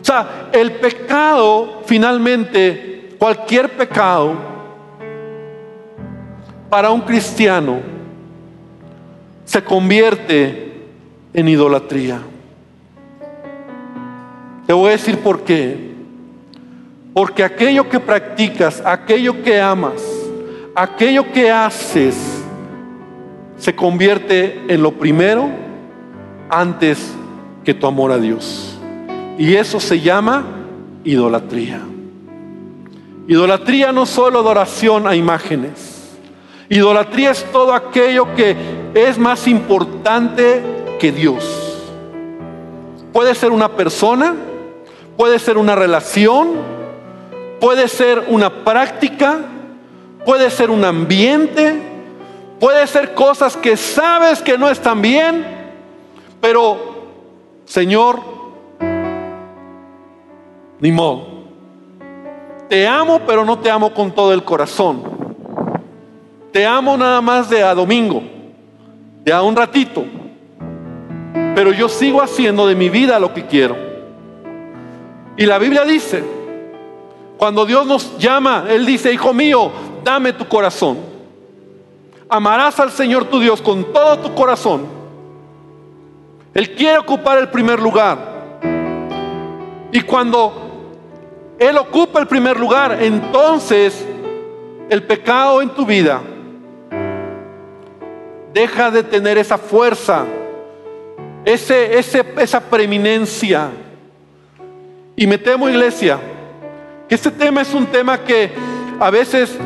O 0.00 0.04
sea, 0.04 0.48
el 0.52 0.72
pecado, 0.72 1.82
finalmente, 1.86 3.14
cualquier 3.18 3.70
pecado, 3.70 4.34
para 6.68 6.90
un 6.90 7.02
cristiano, 7.02 7.80
se 9.44 9.62
convierte 9.62 10.72
en 11.34 11.48
idolatría. 11.48 12.20
Te 14.72 14.76
voy 14.76 14.88
a 14.88 14.92
decir 14.92 15.18
por 15.18 15.42
qué. 15.42 15.92
Porque 17.12 17.44
aquello 17.44 17.90
que 17.90 18.00
practicas, 18.00 18.82
aquello 18.86 19.42
que 19.42 19.60
amas, 19.60 20.02
aquello 20.74 21.30
que 21.30 21.50
haces, 21.50 22.16
se 23.58 23.76
convierte 23.76 24.62
en 24.68 24.82
lo 24.82 24.92
primero 24.92 25.50
antes 26.48 27.12
que 27.64 27.74
tu 27.74 27.86
amor 27.86 28.12
a 28.12 28.18
Dios. 28.18 28.78
Y 29.36 29.56
eso 29.56 29.78
se 29.78 30.00
llama 30.00 30.46
idolatría. 31.04 31.82
Idolatría 33.28 33.92
no 33.92 34.06
solo 34.06 34.38
adoración 34.38 35.06
a 35.06 35.14
imágenes. 35.14 36.16
Idolatría 36.70 37.32
es 37.32 37.44
todo 37.52 37.74
aquello 37.74 38.34
que 38.34 38.56
es 38.94 39.18
más 39.18 39.46
importante 39.46 40.62
que 40.98 41.12
Dios. 41.12 41.44
Puede 43.12 43.34
ser 43.34 43.50
una 43.50 43.68
persona, 43.68 44.34
puede 45.16 45.38
ser 45.38 45.58
una 45.58 45.74
relación, 45.74 46.50
puede 47.60 47.88
ser 47.88 48.26
una 48.28 48.64
práctica, 48.64 49.40
puede 50.24 50.50
ser 50.50 50.70
un 50.70 50.84
ambiente, 50.84 51.80
puede 52.58 52.86
ser 52.86 53.14
cosas 53.14 53.56
que 53.56 53.76
sabes 53.76 54.42
que 54.42 54.58
no 54.58 54.68
están 54.68 55.02
bien, 55.02 55.44
pero 56.40 56.92
Señor, 57.64 58.20
ni 60.80 60.90
modo. 60.92 61.32
Te 62.68 62.88
amo, 62.88 63.20
pero 63.26 63.44
no 63.44 63.58
te 63.58 63.70
amo 63.70 63.92
con 63.92 64.12
todo 64.12 64.32
el 64.32 64.42
corazón. 64.44 65.02
Te 66.52 66.66
amo 66.66 66.96
nada 66.96 67.20
más 67.20 67.48
de 67.48 67.62
a 67.62 67.74
domingo, 67.74 68.22
de 69.24 69.32
a 69.32 69.42
un 69.42 69.54
ratito. 69.54 70.04
Pero 71.54 71.72
yo 71.72 71.88
sigo 71.88 72.22
haciendo 72.22 72.66
de 72.66 72.74
mi 72.74 72.88
vida 72.88 73.18
lo 73.18 73.32
que 73.32 73.46
quiero. 73.46 73.91
Y 75.36 75.46
la 75.46 75.58
Biblia 75.58 75.84
dice, 75.84 76.22
cuando 77.38 77.64
Dios 77.66 77.86
nos 77.86 78.18
llama, 78.18 78.66
Él 78.68 78.86
dice, 78.86 79.12
hijo 79.12 79.32
mío, 79.32 79.70
dame 80.04 80.32
tu 80.32 80.46
corazón. 80.46 80.98
Amarás 82.28 82.78
al 82.80 82.90
Señor 82.90 83.24
tu 83.24 83.40
Dios 83.40 83.60
con 83.60 83.92
todo 83.92 84.18
tu 84.18 84.34
corazón. 84.34 84.86
Él 86.54 86.74
quiere 86.74 86.98
ocupar 86.98 87.38
el 87.38 87.48
primer 87.48 87.80
lugar. 87.80 88.18
Y 89.90 90.02
cuando 90.02 90.52
Él 91.58 91.76
ocupa 91.78 92.20
el 92.20 92.26
primer 92.26 92.58
lugar, 92.60 93.02
entonces 93.02 94.06
el 94.88 95.02
pecado 95.02 95.62
en 95.62 95.70
tu 95.70 95.86
vida 95.86 96.20
deja 98.52 98.90
de 98.90 99.02
tener 99.02 99.38
esa 99.38 99.56
fuerza, 99.56 100.24
ese, 101.44 101.98
esa 101.98 102.60
preeminencia. 102.60 103.70
Y 105.16 105.26
me 105.26 105.38
temo, 105.38 105.68
iglesia, 105.68 106.18
que 107.08 107.14
este 107.14 107.30
tema 107.30 107.62
es 107.62 107.74
un 107.74 107.86
tema 107.86 108.18
que 108.18 108.50
a 108.98 109.10
veces 109.10 109.56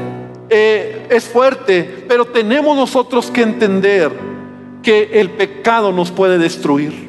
eh, 0.48 1.06
es 1.11 1.24
fuerte, 1.24 2.04
pero 2.09 2.24
tenemos 2.24 2.76
nosotros 2.76 3.30
que 3.30 3.42
entender 3.42 4.11
que 4.82 5.20
el 5.20 5.30
pecado 5.30 5.92
nos 5.92 6.11
puede 6.11 6.38
destruir. 6.38 7.06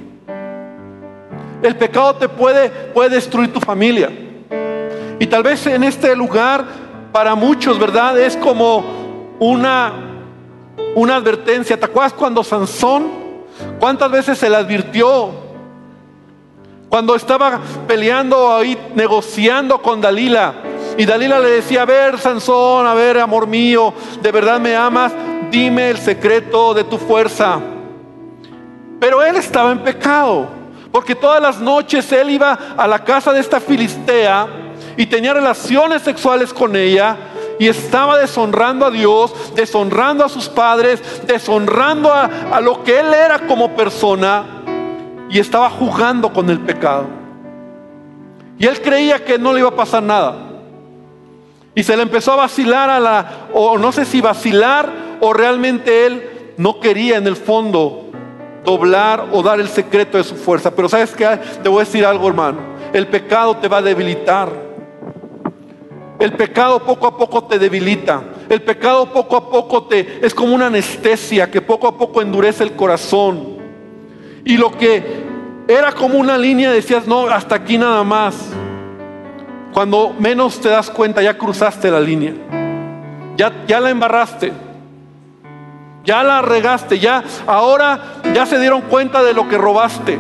El 1.62 1.76
pecado 1.76 2.16
te 2.16 2.30
puede, 2.30 2.70
puede 2.70 3.10
destruir 3.10 3.52
tu 3.52 3.60
familia. 3.60 4.10
Y 5.20 5.26
tal 5.28 5.44
vez 5.44 5.66
en 5.68 5.84
este 5.84 6.16
lugar, 6.16 6.66
para 7.12 7.34
muchos, 7.34 7.80
¿verdad? 7.80 8.20
Es 8.20 8.38
como 8.38 8.84
una 9.40 10.08
una 10.98 11.18
advertencia. 11.18 11.80
¿Te 11.80 11.86
acuerdas 11.86 12.14
cuando 12.14 12.44
Sansón, 12.44 13.08
cuántas 13.80 14.10
veces 14.10 14.38
se 14.40 14.50
le 14.50 14.56
advirtió? 14.56 15.47
Cuando 16.90 17.16
estaba 17.16 17.60
peleando 17.88 18.56
ahí, 18.56 18.78
negociando 18.96 19.82
con 19.82 20.00
Dalila. 20.00 20.54
Y 20.98 21.06
Dalila 21.06 21.40
le 21.40 21.50
decía, 21.50 21.82
a 21.82 21.86
ver, 21.86 22.18
Sansón, 22.18 22.88
a 22.88 22.94
ver, 22.94 23.20
amor 23.20 23.46
mío, 23.46 23.94
¿de 24.22 24.32
verdad 24.32 24.60
me 24.60 24.76
amas? 24.76 25.12
Dime 25.52 25.90
el 25.90 25.98
secreto 25.98 26.74
de 26.74 26.84
tu 26.86 26.98
fuerza. 26.98 27.60
Pero 29.00 29.22
él 29.22 29.36
estaba 29.36 29.72
en 29.72 29.80
pecado, 29.80 30.48
porque 30.92 31.14
todas 31.14 31.42
las 31.42 31.60
noches 31.60 32.12
él 32.12 32.32
iba 32.32 32.58
a 32.76 32.88
la 32.88 33.04
casa 33.04 33.32
de 33.32 33.42
esta 33.42 33.60
filistea 33.60 34.48
y 34.96 35.06
tenía 35.06 35.34
relaciones 35.34 36.02
sexuales 36.02 36.52
con 36.52 36.76
ella 36.76 37.16
y 37.60 37.68
estaba 37.68 38.18
deshonrando 38.18 38.86
a 38.86 38.92
Dios, 38.92 39.34
deshonrando 39.56 40.26
a 40.26 40.30
sus 40.30 40.50
padres, 40.50 41.02
deshonrando 41.26 42.12
a, 42.12 42.60
lo 42.62 42.84
que 42.84 43.00
él 43.00 43.14
era 43.14 43.40
como 43.40 43.76
persona 43.76 44.57
y 45.30 45.40
estaba 45.40 45.70
jugando 45.70 46.32
con 46.32 46.50
el 46.50 46.60
pecado. 46.60 47.06
Y 48.58 48.66
él 48.66 48.82
creía 48.82 49.24
que 49.24 49.38
no 49.38 49.54
le 49.54 49.60
iba 49.60 49.70
a 49.70 49.76
pasar 49.76 50.02
nada. 50.04 50.36
Y 51.76 51.84
se 51.84 51.96
le 51.96 52.04
empezó 52.04 52.34
a 52.34 52.38
vacilar 52.38 52.90
a 52.90 53.00
la, 53.00 53.48
o 53.54 53.78
no 53.78 53.92
sé 53.92 54.06
si 54.06 54.20
vacilar, 54.20 54.90
o 55.20 55.32
realmente 55.34 56.08
él 56.08 56.54
no 56.58 56.80
quería 56.80 57.18
en 57.18 57.28
el 57.28 57.36
fondo 57.36 58.06
doblar 58.66 59.28
o 59.32 59.44
dar 59.44 59.60
el 59.60 59.68
secreto 59.68 60.18
de 60.18 60.24
su 60.24 60.36
fuerza. 60.36 60.72
Pero 60.72 60.90
sabes 60.90 61.12
que 61.12 61.26
te 61.62 61.70
voy 61.70 61.82
a 61.82 61.86
decir 61.86 62.06
algo, 62.06 62.28
hermano. 62.28 62.60
El 62.94 63.08
pecado 63.08 63.58
te 63.58 63.68
va 63.68 63.78
a 63.78 63.82
debilitar. 63.82 64.50
El 66.20 66.34
pecado 66.34 66.80
poco 66.80 67.06
a 67.06 67.16
poco 67.16 67.44
te 67.44 67.60
debilita. 67.60 68.24
El 68.50 68.64
pecado 68.64 69.14
poco 69.14 69.38
a 69.38 69.50
poco 69.50 69.84
te 69.84 70.26
es 70.26 70.34
como 70.34 70.56
una 70.56 70.68
anestesia 70.68 71.52
que 71.52 71.62
poco 71.62 71.88
a 71.88 71.98
poco 71.98 72.22
endurece 72.22 72.64
el 72.64 72.74
corazón. 72.74 73.57
Y 74.48 74.56
lo 74.56 74.72
que 74.72 75.26
era 75.68 75.92
como 75.92 76.18
una 76.18 76.38
línea 76.38 76.72
decías, 76.72 77.06
no, 77.06 77.28
hasta 77.28 77.56
aquí 77.56 77.78
nada 77.78 78.02
más. 78.06 78.34
Cuando 79.74 80.16
menos 80.18 80.62
te 80.62 80.70
das 80.70 80.90
cuenta, 80.90 81.22
ya 81.22 81.38
cruzaste 81.38 81.92
la 81.92 82.00
línea. 82.00 82.32
Ya, 83.36 83.52
ya 83.68 83.82
la 83.82 83.90
embarraste. 83.90 84.54
Ya 86.06 86.24
la 86.24 86.42
regaste. 86.42 86.98
Ya, 86.98 87.26
ahora 87.46 88.22
ya 88.34 88.46
se 88.46 88.58
dieron 88.58 88.84
cuenta 88.84 89.22
de 89.22 89.34
lo 89.34 89.50
que 89.50 89.58
robaste. 89.58 90.18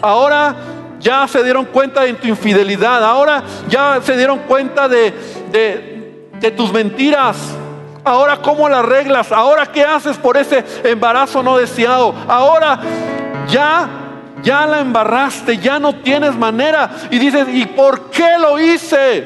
Ahora 0.00 0.56
ya 0.98 1.28
se 1.28 1.44
dieron 1.44 1.66
cuenta 1.66 2.00
de 2.00 2.14
tu 2.14 2.26
infidelidad, 2.26 3.04
ahora 3.04 3.44
ya 3.68 4.00
se 4.02 4.16
dieron 4.16 4.40
cuenta 4.40 4.88
de, 4.88 5.14
de, 6.40 6.50
tus 6.50 6.72
mentiras. 6.72 7.36
Ahora, 8.02 8.38
¿cómo 8.38 8.68
las 8.68 8.80
arreglas? 8.80 9.30
Ahora, 9.30 9.66
¿qué 9.66 9.84
haces 9.84 10.16
por 10.16 10.36
ese 10.36 10.64
embarazo 10.82 11.44
no 11.44 11.56
deseado? 11.56 12.12
Ahora, 12.26 12.80
ya 13.52 14.02
Ya 14.42 14.66
la 14.66 14.80
embarraste, 14.80 15.58
ya 15.58 15.78
no 15.78 15.94
tienes 15.96 16.34
manera. 16.34 16.90
Y 17.10 17.18
dices, 17.18 17.46
¿y 17.52 17.64
por 17.66 18.10
qué 18.10 18.38
lo 18.40 18.58
hice? 18.58 19.24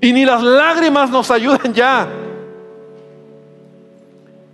Y 0.00 0.12
ni 0.12 0.24
las 0.26 0.42
lágrimas 0.42 1.08
nos 1.10 1.30
ayudan 1.30 1.72
ya. 1.72 2.06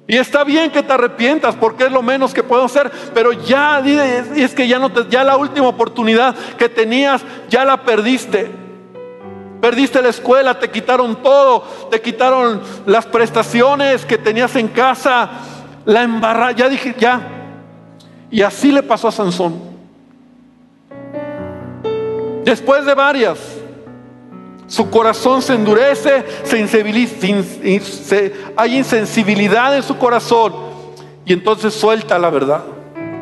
Y 0.07 0.17
está 0.17 0.45
bien 0.45 0.71
que 0.71 0.83
te 0.83 0.93
arrepientas 0.93 1.55
porque 1.57 1.87
es 1.87 1.93
lo 1.93 2.03
menos 2.03 2.35
que 2.35 2.43
puedo 2.43 2.65
hacer, 2.65 2.91
pero 3.15 3.33
ya 3.33 3.81
es 3.81 4.55
que 4.55 4.69
ya 4.69 4.79
no 4.79 4.93
te, 4.93 5.09
ya 5.09 5.25
la 5.25 5.37
última 5.37 5.69
oportunidad 5.69 6.35
que 6.59 6.69
tenías 6.69 7.23
ya 7.49 7.65
la 7.65 7.83
perdiste. 7.83 8.51
Perdiste 9.61 10.03
la 10.03 10.09
escuela, 10.09 10.59
te 10.59 10.71
quitaron 10.71 11.23
todo, 11.23 11.63
te 11.91 12.01
quitaron 12.01 12.61
las 12.85 13.07
prestaciones 13.07 14.05
que 14.05 14.19
tenías 14.19 14.57
en 14.57 14.69
casa, 14.69 15.31
la 15.85 16.03
embarra, 16.03 16.53
ya 16.53 16.69
dije, 16.69 16.95
ya. 16.99 17.21
Y 18.31 18.43
así 18.43 18.73
le 18.73 18.83
pasó 18.83 19.09
a 19.09 19.13
Sansón. 19.13 19.73
Después 22.45 22.85
de 22.85 22.95
varias, 22.95 23.39
su 24.67 24.89
corazón 24.91 25.43
se 25.43 25.55
endurece, 25.55 26.25
se, 26.45 28.33
hay 28.57 28.77
insensibilidad 28.77 29.77
en 29.77 29.83
su 29.83 29.97
corazón 29.99 30.55
y 31.25 31.33
entonces 31.33 31.75
suelta 31.75 32.19
la 32.19 32.31
verdad. 32.31 32.65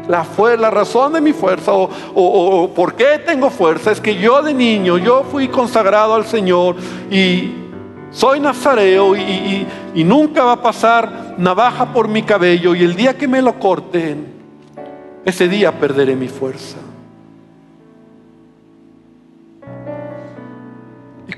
La, 0.08 0.24
fue, 0.24 0.56
la 0.56 0.70
razón 0.70 1.12
de 1.12 1.20
mi 1.20 1.32
fuerza 1.32 1.72
o, 1.72 1.90
o, 2.14 2.74
por 2.74 2.94
qué 2.94 3.20
tengo 3.24 3.50
fuerza 3.50 3.92
es 3.92 4.00
que 4.00 4.16
yo 4.16 4.42
de 4.42 4.54
niño, 4.54 4.98
yo 4.98 5.24
fui 5.30 5.48
consagrado 5.48 6.14
al 6.14 6.24
Señor 6.24 6.76
y 7.10 7.59
soy 8.10 8.40
nazareo 8.40 9.16
y, 9.16 9.66
y 9.94 10.04
nunca 10.04 10.44
va 10.44 10.52
a 10.52 10.62
pasar 10.62 11.34
navaja 11.38 11.92
por 11.92 12.08
mi 12.08 12.22
cabello 12.22 12.74
y 12.74 12.82
el 12.82 12.94
día 12.94 13.16
que 13.16 13.28
me 13.28 13.42
lo 13.42 13.58
corten, 13.58 14.26
ese 15.24 15.48
día 15.48 15.72
perderé 15.78 16.16
mi 16.16 16.28
fuerza. 16.28 16.78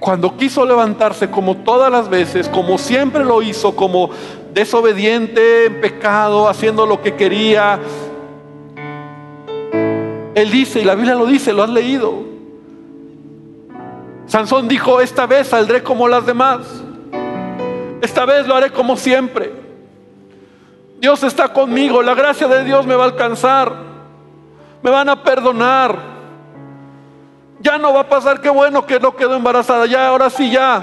cuando 0.03 0.37
quiso 0.37 0.67
levantarse 0.67 1.31
como 1.31 1.59
todas 1.59 1.91
las 1.91 2.11
veces, 2.11 2.49
como 2.49 2.77
siempre 2.77 3.25
lo 3.25 3.41
hizo, 3.41 3.77
como 3.77 4.11
desobediente, 4.53 5.67
en 5.67 5.81
pecado, 5.81 6.49
haciendo 6.49 6.87
lo 6.87 7.01
que 7.01 7.15
quería, 7.15 7.79
él 10.35 10.51
dice, 10.51 10.81
y 10.81 10.85
la 10.85 10.97
Biblia 10.97 11.15
lo 11.15 11.25
dice, 11.25 11.53
lo 11.53 11.63
has 11.63 11.71
leído. 11.71 12.32
Sansón 14.33 14.67
dijo, 14.67 15.03
esta 15.03 15.27
vez 15.27 15.49
saldré 15.49 15.83
como 15.83 16.09
las 16.09 16.25
demás. 16.25 16.61
Esta 18.01 18.25
vez 18.25 18.47
lo 18.47 18.55
haré 18.55 18.71
como 18.71 18.97
siempre. 18.97 19.53
Dios 20.99 21.23
está 21.23 21.53
conmigo, 21.53 22.01
la 22.01 22.15
gracia 22.15 22.49
de 22.49 22.65
Dios 22.65 22.87
me 22.87 22.95
va 22.95 23.05
a 23.05 23.09
alcanzar. 23.09 23.75
Me 24.83 24.91
van 24.91 25.11
a 25.11 25.23
perdonar. 25.23 25.99
Ya 27.61 27.77
no 27.77 27.93
va 27.93 28.01
a 28.01 28.09
pasar, 28.09 28.41
qué 28.41 28.49
bueno 28.49 28.87
que 28.87 28.99
no 28.99 29.15
quedó 29.15 29.37
embarazada, 29.37 29.85
ya, 29.85 30.09
ahora 30.09 30.31
sí, 30.31 30.51
ya. 30.51 30.81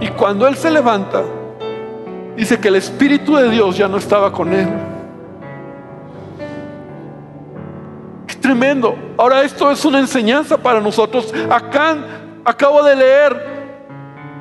Y 0.00 0.08
cuando 0.16 0.48
él 0.48 0.56
se 0.56 0.70
levanta, 0.70 1.24
dice 2.36 2.58
que 2.58 2.68
el 2.68 2.76
Espíritu 2.76 3.36
de 3.36 3.50
Dios 3.50 3.76
ya 3.76 3.86
no 3.86 3.98
estaba 3.98 4.32
con 4.32 4.50
él. 4.54 4.95
Tremendo. 8.46 8.96
Ahora 9.18 9.42
esto 9.42 9.70
es 9.70 9.84
una 9.84 9.98
enseñanza 9.98 10.56
para 10.56 10.80
nosotros. 10.80 11.34
Acá 11.50 11.96
acabo 12.44 12.82
de 12.84 12.94
leer, 12.94 13.56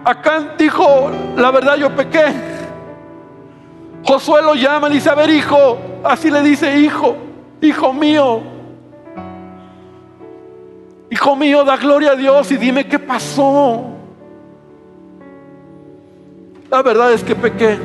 Acá 0.03 0.53
dijo, 0.55 1.09
la 1.35 1.49
verdad 1.49 1.77
yo 1.77 1.89
pequé. 1.95 2.25
Josué 4.03 4.43
lo 4.43 4.53
llama 4.53 4.87
y 4.89 4.93
dice, 4.93 5.09
a 5.09 5.15
ver 5.15 5.31
hijo, 5.31 5.79
así 6.03 6.29
le 6.29 6.43
dice, 6.43 6.77
hijo, 6.77 7.17
hijo 7.59 7.91
mío, 7.91 8.43
Hijo 11.09 11.35
mío, 11.35 11.63
da 11.63 11.77
gloria 11.77 12.11
a 12.11 12.15
Dios 12.15 12.51
y 12.51 12.57
dime 12.57 12.87
qué 12.87 12.99
pasó. 12.99 13.85
La 16.69 16.81
verdad 16.81 17.13
es 17.13 17.23
que 17.23 17.35
pequé, 17.35 17.77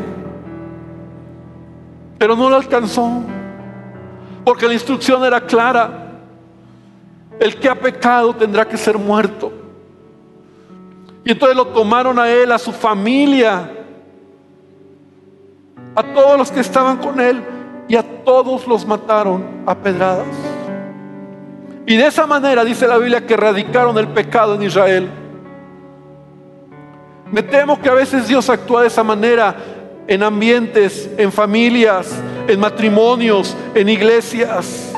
pero 2.18 2.34
no 2.34 2.48
lo 2.48 2.56
alcanzó, 2.56 3.22
porque 4.44 4.66
la 4.66 4.72
instrucción 4.72 5.22
era 5.24 5.40
clara. 5.42 5.99
El 7.40 7.56
que 7.56 7.68
ha 7.68 7.74
pecado 7.74 8.34
tendrá 8.34 8.68
que 8.68 8.76
ser 8.76 8.96
muerto. 8.96 9.50
Y 11.24 11.32
entonces 11.32 11.56
lo 11.56 11.66
tomaron 11.68 12.18
a 12.18 12.30
él, 12.30 12.52
a 12.52 12.58
su 12.58 12.70
familia, 12.70 13.70
a 15.94 16.02
todos 16.02 16.38
los 16.38 16.52
que 16.52 16.60
estaban 16.60 16.98
con 16.98 17.18
él, 17.20 17.42
y 17.88 17.96
a 17.96 18.02
todos 18.24 18.68
los 18.68 18.86
mataron 18.86 19.44
a 19.66 19.74
pedradas. 19.74 20.28
Y 21.86 21.96
de 21.96 22.06
esa 22.06 22.26
manera 22.26 22.64
dice 22.64 22.86
la 22.86 22.98
Biblia 22.98 23.26
que 23.26 23.34
erradicaron 23.34 23.98
el 23.98 24.06
pecado 24.08 24.54
en 24.54 24.62
Israel. 24.62 25.08
Me 27.32 27.42
temo 27.42 27.80
que 27.80 27.88
a 27.88 27.94
veces 27.94 28.28
Dios 28.28 28.48
actúa 28.48 28.82
de 28.82 28.86
esa 28.86 29.02
manera 29.02 29.56
en 30.06 30.22
ambientes, 30.22 31.10
en 31.16 31.32
familias, 31.32 32.12
en 32.46 32.60
matrimonios, 32.60 33.56
en 33.74 33.88
iglesias. 33.88 34.89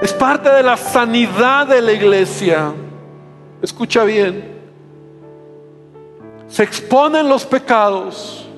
Es 0.00 0.12
parte 0.12 0.48
de 0.48 0.62
la 0.62 0.76
sanidad 0.76 1.66
de 1.66 1.82
la 1.82 1.92
iglesia. 1.92 2.72
Escucha 3.60 4.04
bien. 4.04 4.56
Se 6.46 6.62
exponen 6.62 7.28
los 7.28 7.44
pecados 7.44 8.48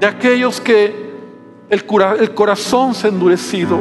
de 0.00 0.06
aquellos 0.06 0.60
que 0.60 1.12
el, 1.68 1.84
corazón 2.34 2.94
se 2.94 3.06
ha 3.06 3.10
endurecido. 3.10 3.78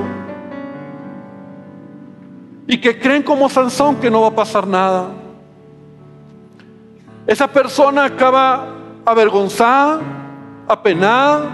Y 2.67 2.79
que 2.79 2.99
creen 2.99 3.23
como 3.23 3.49
Sansón 3.49 3.97
que 3.97 4.11
no 4.11 4.21
va 4.21 4.27
a 4.27 4.35
pasar 4.35 4.67
nada. 4.67 5.07
Esa 7.25 7.47
persona 7.47 8.05
acaba 8.05 8.67
avergonzada, 9.05 10.01
apenada, 10.67 11.49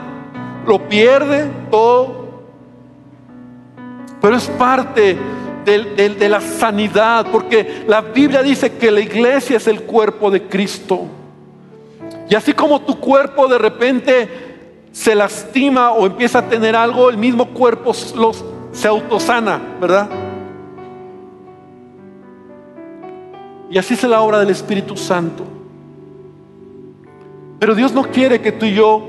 lo 0.65 0.87
pierde 0.87 1.49
todo. 1.69 2.18
Pero 4.21 4.35
es 4.35 4.47
parte 4.47 5.17
de 5.65 6.29
la 6.29 6.41
sanidad, 6.41 7.27
porque 7.31 7.83
la 7.87 8.01
Biblia 8.01 8.41
dice 8.41 8.73
que 8.73 8.91
la 8.91 9.01
iglesia 9.01 9.57
es 9.57 9.67
el 9.67 9.83
cuerpo 9.83 10.31
de 10.31 10.43
Cristo. 10.43 11.05
Y 12.29 12.35
así 12.35 12.53
como 12.53 12.81
tu 12.81 12.99
cuerpo 12.99 13.47
de 13.47 13.57
repente 13.57 14.29
se 14.91 15.15
lastima 15.15 15.91
o 15.91 16.05
empieza 16.05 16.39
a 16.39 16.47
tener 16.47 16.75
algo, 16.75 17.09
el 17.09 17.17
mismo 17.17 17.49
cuerpo 17.49 17.91
los, 18.15 18.43
se 18.71 18.87
autosana, 18.87 19.61
¿verdad? 19.79 20.09
Y 23.71 23.77
así 23.77 23.93
es 23.93 24.03
la 24.03 24.21
obra 24.21 24.39
del 24.39 24.49
Espíritu 24.49 24.97
Santo. 24.97 25.43
Pero 27.59 27.75
Dios 27.75 27.93
no 27.93 28.03
quiere 28.03 28.41
que 28.41 28.51
tú 28.51 28.65
y 28.65 28.73
yo 28.73 29.07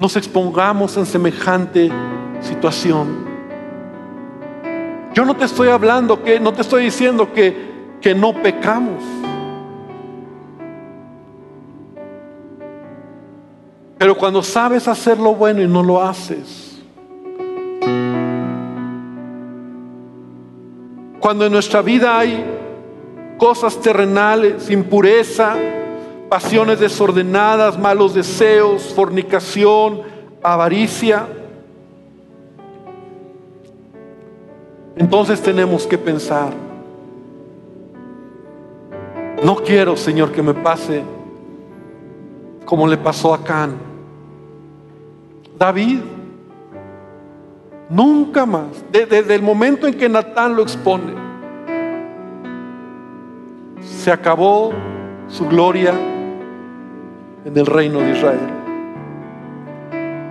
nos 0.00 0.16
expongamos 0.16 0.96
en 0.96 1.04
semejante 1.04 1.90
situación. 2.40 3.27
Yo 5.18 5.24
no 5.24 5.34
te 5.34 5.46
estoy 5.46 5.66
hablando 5.66 6.22
que, 6.22 6.38
no 6.38 6.52
te 6.52 6.62
estoy 6.62 6.84
diciendo 6.84 7.32
que, 7.32 7.96
que 8.00 8.14
no 8.14 8.40
pecamos. 8.40 9.02
Pero 13.98 14.16
cuando 14.16 14.44
sabes 14.44 14.86
hacer 14.86 15.18
lo 15.18 15.34
bueno 15.34 15.60
y 15.60 15.66
no 15.66 15.82
lo 15.82 16.00
haces, 16.00 16.80
cuando 21.18 21.46
en 21.46 21.50
nuestra 21.50 21.82
vida 21.82 22.16
hay 22.16 22.44
cosas 23.38 23.80
terrenales, 23.80 24.70
impureza, 24.70 25.56
pasiones 26.28 26.78
desordenadas, 26.78 27.76
malos 27.76 28.14
deseos, 28.14 28.94
fornicación, 28.94 30.00
avaricia, 30.44 31.26
entonces 34.98 35.40
tenemos 35.40 35.86
que 35.86 35.96
pensar, 35.96 36.52
no 39.42 39.56
quiero, 39.56 39.96
Señor, 39.96 40.32
que 40.32 40.42
me 40.42 40.54
pase 40.54 41.02
como 42.64 42.86
le 42.86 42.98
pasó 42.98 43.32
a 43.32 43.42
Can. 43.42 43.76
David. 45.58 46.00
Nunca 47.88 48.44
más. 48.44 48.84
Desde 48.92 49.34
el 49.34 49.42
momento 49.42 49.86
en 49.86 49.94
que 49.94 50.06
Natán 50.06 50.54
lo 50.54 50.62
expone, 50.62 51.14
se 53.80 54.12
acabó 54.12 54.72
su 55.28 55.48
gloria 55.48 55.94
en 57.44 57.56
el 57.56 57.64
reino 57.64 58.00
de 58.00 58.10
Israel. 58.10 58.40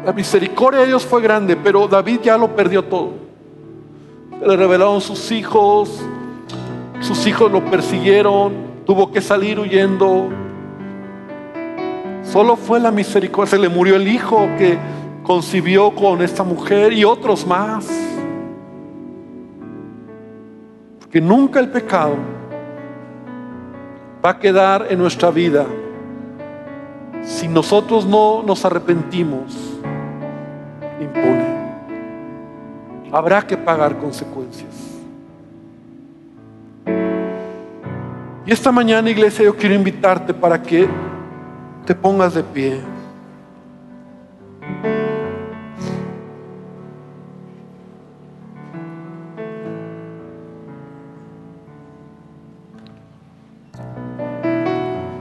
La 0.05 0.13
misericordia 0.13 0.81
de 0.81 0.87
Dios 0.87 1.05
fue 1.05 1.21
grande, 1.21 1.55
pero 1.55 1.87
David 1.87 2.19
ya 2.21 2.37
lo 2.37 2.55
perdió 2.55 2.83
todo. 2.83 3.26
Le 4.45 4.55
revelaron 4.55 5.01
sus 5.01 5.31
hijos, 5.31 6.01
sus 7.01 7.25
hijos 7.27 7.51
lo 7.51 7.63
persiguieron, 7.65 8.53
tuvo 8.85 9.11
que 9.11 9.21
salir 9.21 9.59
huyendo, 9.59 10.29
Solo 12.31 12.57
fue 12.57 12.79
la 12.79 12.91
misericordia. 12.91 13.51
Se 13.51 13.57
le 13.57 13.69
murió 13.69 13.95
el 13.95 14.07
hijo 14.07 14.49
que 14.57 14.77
concibió 15.23 15.95
con 15.95 16.21
esta 16.21 16.43
mujer 16.43 16.91
y 16.91 17.05
otros 17.05 17.47
más. 17.47 17.89
Porque 20.99 21.21
nunca 21.21 21.59
el 21.61 21.69
pecado 21.69 22.15
va 24.23 24.31
a 24.31 24.39
quedar 24.39 24.87
en 24.89 24.99
nuestra 24.99 25.31
vida 25.31 25.65
si 27.23 27.47
nosotros 27.47 28.05
no 28.05 28.43
nos 28.43 28.65
arrepentimos. 28.65 29.55
Habrá 33.11 33.41
que 33.41 33.55
pagar 33.55 33.97
consecuencias. 33.97 34.97
Y 38.45 38.51
esta 38.51 38.71
mañana, 38.71 39.09
iglesia, 39.09 39.43
yo 39.43 39.55
quiero 39.55 39.75
invitarte 39.75 40.33
para 40.33 40.61
que 40.61 40.87
te 41.85 41.93
pongas 41.93 42.33
de 42.33 42.43
pie. 42.43 42.79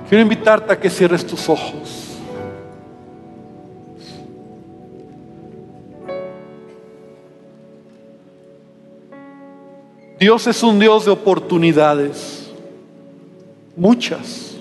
Quiero 0.09 0.23
invitarte 0.23 0.73
a 0.73 0.79
que 0.79 0.89
cierres 0.89 1.27
tus 1.27 1.49
ojos. 1.49 2.06
Dios 10.19 10.47
es 10.47 10.63
un 10.63 10.79
Dios 10.79 11.05
de 11.05 11.11
oportunidades, 11.11 12.51
muchas, 13.77 14.57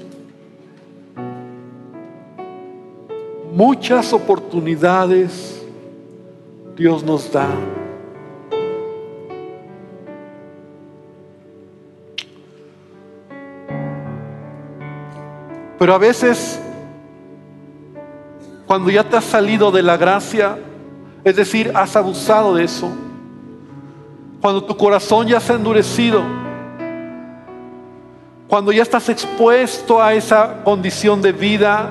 muchas 3.53 4.11
oportunidades 4.11 5.63
Dios 6.75 7.05
nos 7.05 7.31
da. 7.31 7.47
Pero 15.79 15.93
a 15.93 15.97
veces, 15.97 16.59
cuando 18.67 18.89
ya 18.89 19.07
te 19.07 19.15
has 19.15 19.23
salido 19.23 19.71
de 19.71 19.83
la 19.83 19.95
gracia, 19.95 20.57
es 21.23 21.37
decir, 21.37 21.71
has 21.73 21.95
abusado 21.95 22.55
de 22.55 22.65
eso, 22.65 22.91
cuando 24.45 24.63
tu 24.63 24.77
corazón 24.77 25.25
ya 25.25 25.39
se 25.39 25.53
ha 25.53 25.55
endurecido, 25.55 26.21
cuando 28.47 28.71
ya 28.71 28.83
estás 28.83 29.09
expuesto 29.09 29.99
a 29.99 30.13
esa 30.13 30.61
condición 30.63 31.19
de 31.19 31.31
vida, 31.31 31.89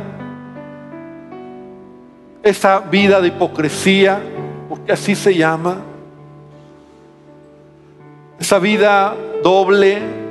esa 2.45 2.79
vida 2.79 3.21
de 3.21 3.27
hipocresía, 3.27 4.23
porque 4.69 4.93
así 4.93 5.17
se 5.17 5.35
llama, 5.35 5.79
esa 8.39 8.61
vida 8.61 9.17
doble, 9.43 10.23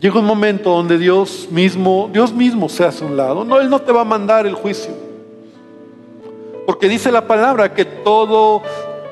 Llega 0.00 0.18
un 0.18 0.24
momento 0.24 0.70
donde 0.70 0.96
Dios 0.98 1.46
mismo, 1.50 2.08
Dios 2.10 2.32
mismo 2.32 2.68
se 2.70 2.84
hace 2.84 3.04
a 3.04 3.06
un 3.06 3.16
lado. 3.16 3.44
No, 3.44 3.60
Él 3.60 3.70
no 3.70 3.78
te 3.78 3.92
va 3.92 4.00
a 4.00 4.04
mandar 4.04 4.46
el 4.46 4.54
juicio. 4.54 5.11
Porque 6.66 6.88
dice 6.88 7.10
la 7.10 7.26
palabra 7.26 7.74
que 7.74 7.84
todo, 7.84 8.62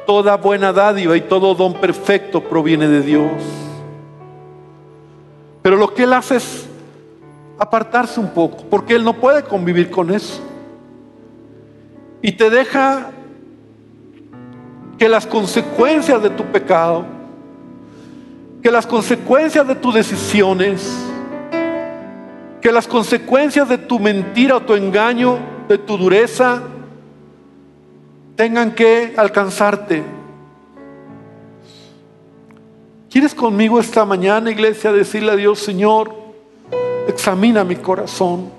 toda 0.07 0.37
buena 0.37 0.73
dádiva 0.73 1.17
y 1.17 1.23
todo 1.23 1.55
don 1.55 1.75
perfecto 1.75 2.43
proviene 2.43 2.89
de 2.89 3.03
Dios. 3.03 3.33
Pero 5.63 5.77
lo 5.77 5.93
que 5.93 6.05
Él 6.05 6.13
hace 6.13 6.37
es 6.37 6.67
apartarse 7.59 8.21
un 8.21 8.31
poco, 8.31 8.65
porque 8.71 8.95
Él 8.95 9.05
no 9.05 9.15
puede 9.15 9.43
convivir 9.43 9.91
con 9.91 10.11
eso. 10.11 10.41
Y 12.23 12.33
te 12.33 12.51
deja 12.51 13.11
que 14.99 15.09
las 15.09 15.27
consecuencias 15.27 16.23
de 16.23 16.31
tu 16.31 16.45
pecado 16.45 17.21
que 18.63 18.71
las 18.71 18.87
consecuencias 18.87 19.67
de 19.67 19.75
tus 19.75 19.95
decisiones, 19.95 20.87
que 22.61 22.71
las 22.71 22.87
consecuencias 22.87 23.69
de 23.69 23.79
tu 23.79 23.99
mentira 23.99 24.57
o 24.57 24.61
tu 24.61 24.75
engaño, 24.75 25.39
de 25.69 25.79
tu 25.79 25.97
dureza, 25.97 26.63
tengan 28.41 28.75
que 28.75 29.13
alcanzarte. 29.19 30.03
¿Quieres 33.11 33.35
conmigo 33.35 33.79
esta 33.79 34.07
mañana, 34.07 34.51
iglesia, 34.51 34.93
decirle 34.93 35.33
a 35.33 35.37
Dios, 35.37 35.59
Señor, 35.59 36.11
examina 37.07 37.65
mi 37.65 37.77
corazón, 37.77 38.51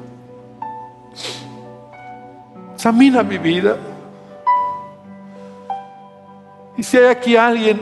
examina 2.76 3.24
mi 3.24 3.40
vida? 3.40 3.76
Y 6.78 6.84
si 6.84 6.98
hay 6.98 7.06
aquí 7.06 7.36
alguien 7.36 7.82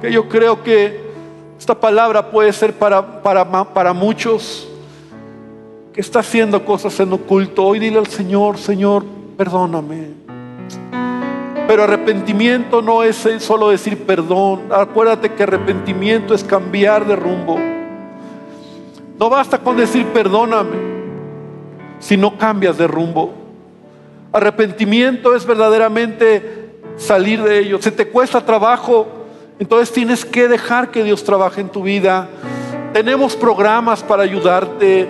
que 0.00 0.12
yo 0.12 0.28
creo 0.28 0.62
que 0.62 1.12
esta 1.58 1.74
palabra 1.74 2.30
puede 2.30 2.52
ser 2.52 2.72
para, 2.72 3.20
para, 3.20 3.64
para 3.74 3.92
muchos 3.92 4.68
que 5.92 6.02
está 6.02 6.20
haciendo 6.20 6.64
cosas 6.64 7.00
en 7.00 7.12
oculto. 7.12 7.64
Hoy 7.64 7.80
dile 7.80 7.98
al 7.98 8.06
Señor, 8.06 8.58
Señor, 8.58 9.04
perdóname. 9.36 10.22
Pero 11.72 11.84
arrepentimiento 11.84 12.82
no 12.82 13.02
es 13.02 13.26
solo 13.38 13.70
decir 13.70 14.04
perdón. 14.04 14.64
Acuérdate 14.70 15.32
que 15.32 15.42
arrepentimiento 15.42 16.34
es 16.34 16.44
cambiar 16.44 17.06
de 17.06 17.16
rumbo. 17.16 17.58
No 19.18 19.30
basta 19.30 19.56
con 19.56 19.78
decir 19.78 20.04
perdóname 20.08 20.76
si 21.98 22.18
no 22.18 22.36
cambias 22.36 22.76
de 22.76 22.86
rumbo. 22.86 23.32
Arrepentimiento 24.34 25.34
es 25.34 25.46
verdaderamente 25.46 26.74
salir 26.98 27.42
de 27.42 27.60
ello. 27.60 27.80
Se 27.80 27.90
te 27.90 28.06
cuesta 28.06 28.44
trabajo 28.44 29.06
entonces 29.58 29.90
tienes 29.94 30.26
que 30.26 30.48
dejar 30.48 30.90
que 30.90 31.02
Dios 31.02 31.24
trabaje 31.24 31.62
en 31.62 31.70
tu 31.70 31.82
vida. 31.84 32.28
Tenemos 32.92 33.34
programas 33.34 34.02
para 34.02 34.24
ayudarte. 34.24 35.08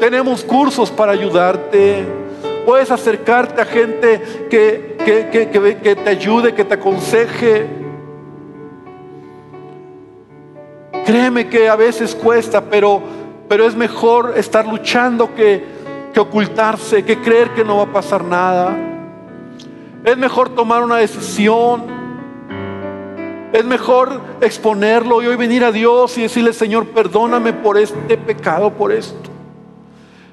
Tenemos 0.00 0.42
cursos 0.42 0.90
para 0.90 1.12
ayudarte. 1.12 2.06
Puedes 2.64 2.90
acercarte 2.90 3.60
a 3.60 3.64
gente 3.64 4.46
que, 4.48 4.91
que, 5.04 5.96
te 5.96 6.10
ayude, 6.10 6.54
que 6.54 6.64
te 6.64 6.74
aconseje. 6.74 7.66
Créeme 11.04 11.48
que 11.48 11.68
a 11.68 11.76
veces 11.76 12.14
cuesta, 12.14 12.62
pero, 12.62 13.02
pero 13.48 13.66
es 13.66 13.74
mejor 13.74 14.34
estar 14.36 14.66
luchando 14.66 15.34
que, 15.34 15.64
que 16.12 16.20
ocultarse, 16.20 17.04
que 17.04 17.20
creer 17.20 17.50
que 17.50 17.64
no 17.64 17.78
va 17.78 17.84
a 17.84 17.92
pasar 17.92 18.24
nada. 18.24 18.76
Es 20.04 20.16
mejor 20.16 20.50
tomar 20.50 20.82
una 20.82 20.96
decisión 20.96 22.02
es 23.52 23.64
mejor 23.66 24.20
exponerlo 24.40 25.22
y 25.22 25.26
hoy 25.26 25.36
venir 25.36 25.62
a 25.62 25.70
Dios 25.70 26.16
y 26.16 26.22
decirle, 26.22 26.54
Señor, 26.54 26.88
perdóname 26.88 27.52
por 27.52 27.76
este 27.76 28.16
pecado, 28.16 28.72
por 28.72 28.90
esto. 28.90 29.31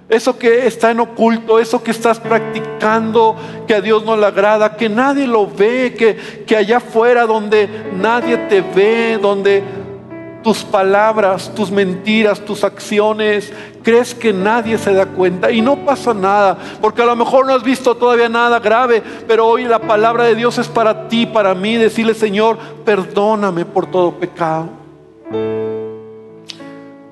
Eso 0.10 0.39
que 0.39 0.66
está 0.66 0.89
en 0.89 0.99
oculto, 1.01 1.60
eso 1.60 1.84
que 1.84 1.91
estás 1.91 2.20
practicando, 2.20 3.36
que 3.68 3.76
a 3.76 3.82
Dios 3.82 4.03
no 4.03 4.18
le 4.18 4.26
agrada, 4.26 4.76
que 4.76 4.89
nadie 4.89 5.28
lo 5.28 5.45
ve, 5.45 5.93
que, 5.95 6.43
que 6.47 6.55
allá 6.55 6.78
afuera 6.78 7.28
donde 7.28 7.70
nadie 7.95 8.36
te 8.49 8.62
ve, 8.62 9.20
donde 9.22 9.64
tus 10.43 10.64
palabras, 10.64 11.53
tus 11.53 11.70
mentiras, 11.70 12.43
tus 12.43 12.64
acciones, 12.64 13.53
crees 13.84 14.16
que 14.16 14.34
nadie 14.34 14.80
se 14.80 14.93
da 14.93 15.05
cuenta 15.05 15.51
y 15.51 15.62
no 15.62 15.86
pasa 15.86 16.12
nada, 16.12 16.57
porque 16.82 17.03
a 17.03 17.05
lo 17.05 17.16
mejor 17.16 17.45
no 17.45 17.53
has 17.53 17.62
visto 17.62 17.95
todavía 17.95 18.30
nada 18.30 18.60
grave, 18.60 19.03
pero 19.28 19.45
hoy 19.45 19.66
la 19.66 19.80
palabra 19.80 20.24
de 20.24 20.34
Dios 20.34 20.57
es 20.57 20.68
para 20.68 21.07
ti, 21.07 21.28
para 21.28 21.53
mí, 21.53 21.76
decirle 21.76 22.16
Señor, 22.16 22.57
perdóname 22.84 23.64
por 23.64 23.86
todo 23.86 24.14
pecado. 24.14 24.70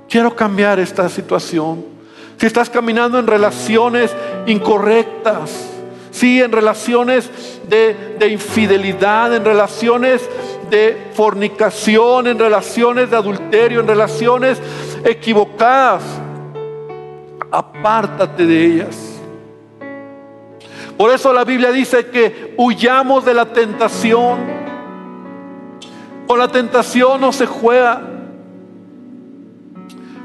Quiero 0.09 0.35
cambiar 0.35 0.79
esta 0.79 1.07
situación. 1.09 1.96
Si 2.37 2.45
estás 2.45 2.69
caminando 2.69 3.17
en 3.17 3.27
relaciones 3.27 4.15
incorrectas, 4.45 5.69
sí, 6.11 6.41
en 6.41 6.51
relaciones 6.51 7.29
de, 7.67 8.15
de 8.19 8.27
infidelidad, 8.27 9.35
en 9.35 9.43
relaciones 9.43 10.27
de 10.69 11.09
fornicación, 11.13 12.27
en 12.27 12.37
relaciones 12.37 13.09
de 13.09 13.17
adulterio, 13.17 13.79
en 13.79 13.87
relaciones 13.87 14.61
equivocadas. 15.03 16.03
Apártate 17.51 18.45
de 18.45 18.65
ellas. 18.65 18.97
Por 20.97 21.11
eso 21.11 21.31
la 21.31 21.43
Biblia 21.43 21.71
dice 21.71 22.07
que 22.07 22.55
huyamos 22.57 23.23
de 23.23 23.33
la 23.33 23.45
tentación. 23.45 24.39
Con 26.27 26.39
la 26.39 26.47
tentación 26.47 27.21
no 27.21 27.31
se 27.31 27.45
juega. 27.45 28.16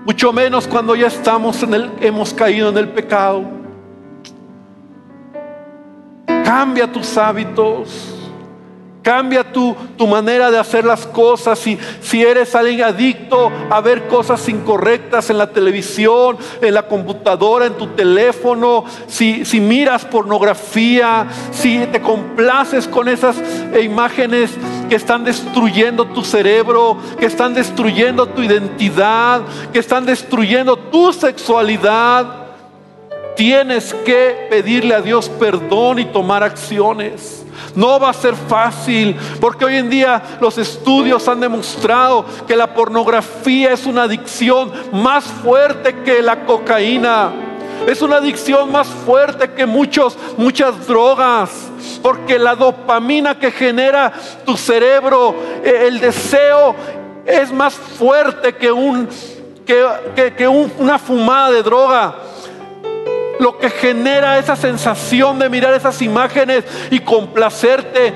Mucho 0.05 0.33
menos 0.33 0.67
cuando 0.67 0.97
ya 0.97 1.07
estamos 1.07 1.63
en 1.63 1.75
el, 1.75 1.93
hemos 2.01 2.35
caído 2.35 2.71
en 2.71 2.79
el 2.79 2.89
pecado. 2.89 3.45
Cambia 6.45 6.91
tus 6.91 7.17
hábitos 7.17 8.22
Cambia 9.03 9.53
tu, 9.53 9.75
tu, 9.97 10.07
manera 10.07 10.51
de 10.53 10.59
hacer 10.59 10.85
las 10.85 11.07
cosas. 11.07 11.59
Si, 11.59 11.77
si 12.01 12.23
eres 12.23 12.55
alguien 12.55 12.83
adicto 12.83 13.51
a 13.69 13.81
ver 13.81 14.07
cosas 14.07 14.49
incorrectas 14.49 15.29
en 15.29 15.39
la 15.39 15.51
televisión, 15.51 16.39
en 16.61 16.73
la 16.73 16.87
computadora, 16.87 17.67
en 17.67 17.75
tu 17.75 17.89
teléfono, 17.89 18.85
si, 19.09 19.45
si 19.45 19.61
miras 19.61 20.05
pornografía, 20.05 21.27
si 21.51 21.85
te 21.91 22.01
complaces 22.01 22.87
con 22.87 23.09
esas 23.09 23.37
imágenes 23.83 24.53
que 24.89 24.95
están 24.95 25.25
destruyendo 25.25 26.07
tu 26.07 26.23
cerebro, 26.23 26.97
que 27.19 27.27
están 27.27 27.55
destruyendo 27.55 28.27
tu 28.27 28.43
identidad, 28.43 29.43
que 29.73 29.81
están 29.81 30.07
destruyendo 30.07 30.77
tu 30.77 31.13
sexualidad, 31.13 32.43
tienes 33.37 33.95
que 34.05 34.47
pedirle 34.49 34.95
a 34.95 35.01
Dios 35.01 35.29
perdón 35.29 35.99
y 35.99 36.05
tomar 36.05 36.43
acciones. 36.43 37.42
No 37.75 37.99
va 37.99 38.11
a 38.11 38.15
ser 38.15 38.35
fácil, 38.35 39.17
porque 39.41 39.65
hoy 39.65 39.77
en 39.77 39.89
día 39.91 40.23
los 40.41 40.59
estudios 40.59 41.27
han 41.29 41.41
demostrado 41.41 42.25
que 42.47 42.57
la 42.57 42.75
pornografía 42.75 43.73
es 43.73 43.87
una 43.87 44.05
adicción 44.05 44.73
más 44.93 45.25
fuerte 45.25 46.03
que 46.03 46.23
la 46.23 46.45
cocaína. 46.45 47.33
Es 47.87 48.01
una 48.01 48.17
adicción 48.17 48.71
más 48.71 48.87
fuerte 48.87 49.51
que 49.53 49.67
muchos, 49.67 50.17
muchas 50.37 50.87
drogas. 50.87 51.51
Porque 52.03 52.39
la 52.39 52.55
dopamina 52.55 53.39
que 53.39 53.51
genera 53.51 54.13
tu 54.45 54.57
cerebro, 54.57 55.35
eh, 55.65 55.85
el 55.89 55.99
deseo, 55.99 56.75
es 57.25 57.53
más 57.53 57.75
fuerte 57.75 58.55
que, 58.55 58.71
un, 58.71 59.09
que, 59.67 60.35
que 60.37 60.49
una 60.49 60.99
fumada 60.99 61.51
de 61.51 61.63
droga 61.63 62.15
lo 63.39 63.59
que 63.59 63.71
genera 63.71 64.39
esa 64.39 64.57
sensación 64.57 65.39
de 65.39 65.49
mirar 65.49 65.75
esas 65.75 66.01
imágenes 66.03 66.65
y 66.91 67.01
complacerte, 67.01 68.13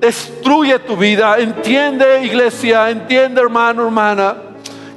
destruye 0.00 0.78
tu 0.78 0.96
vida. 0.96 1.38
Entiende, 1.38 2.24
iglesia, 2.24 2.90
entiende, 2.90 3.40
hermano, 3.40 3.84
hermana, 3.84 4.36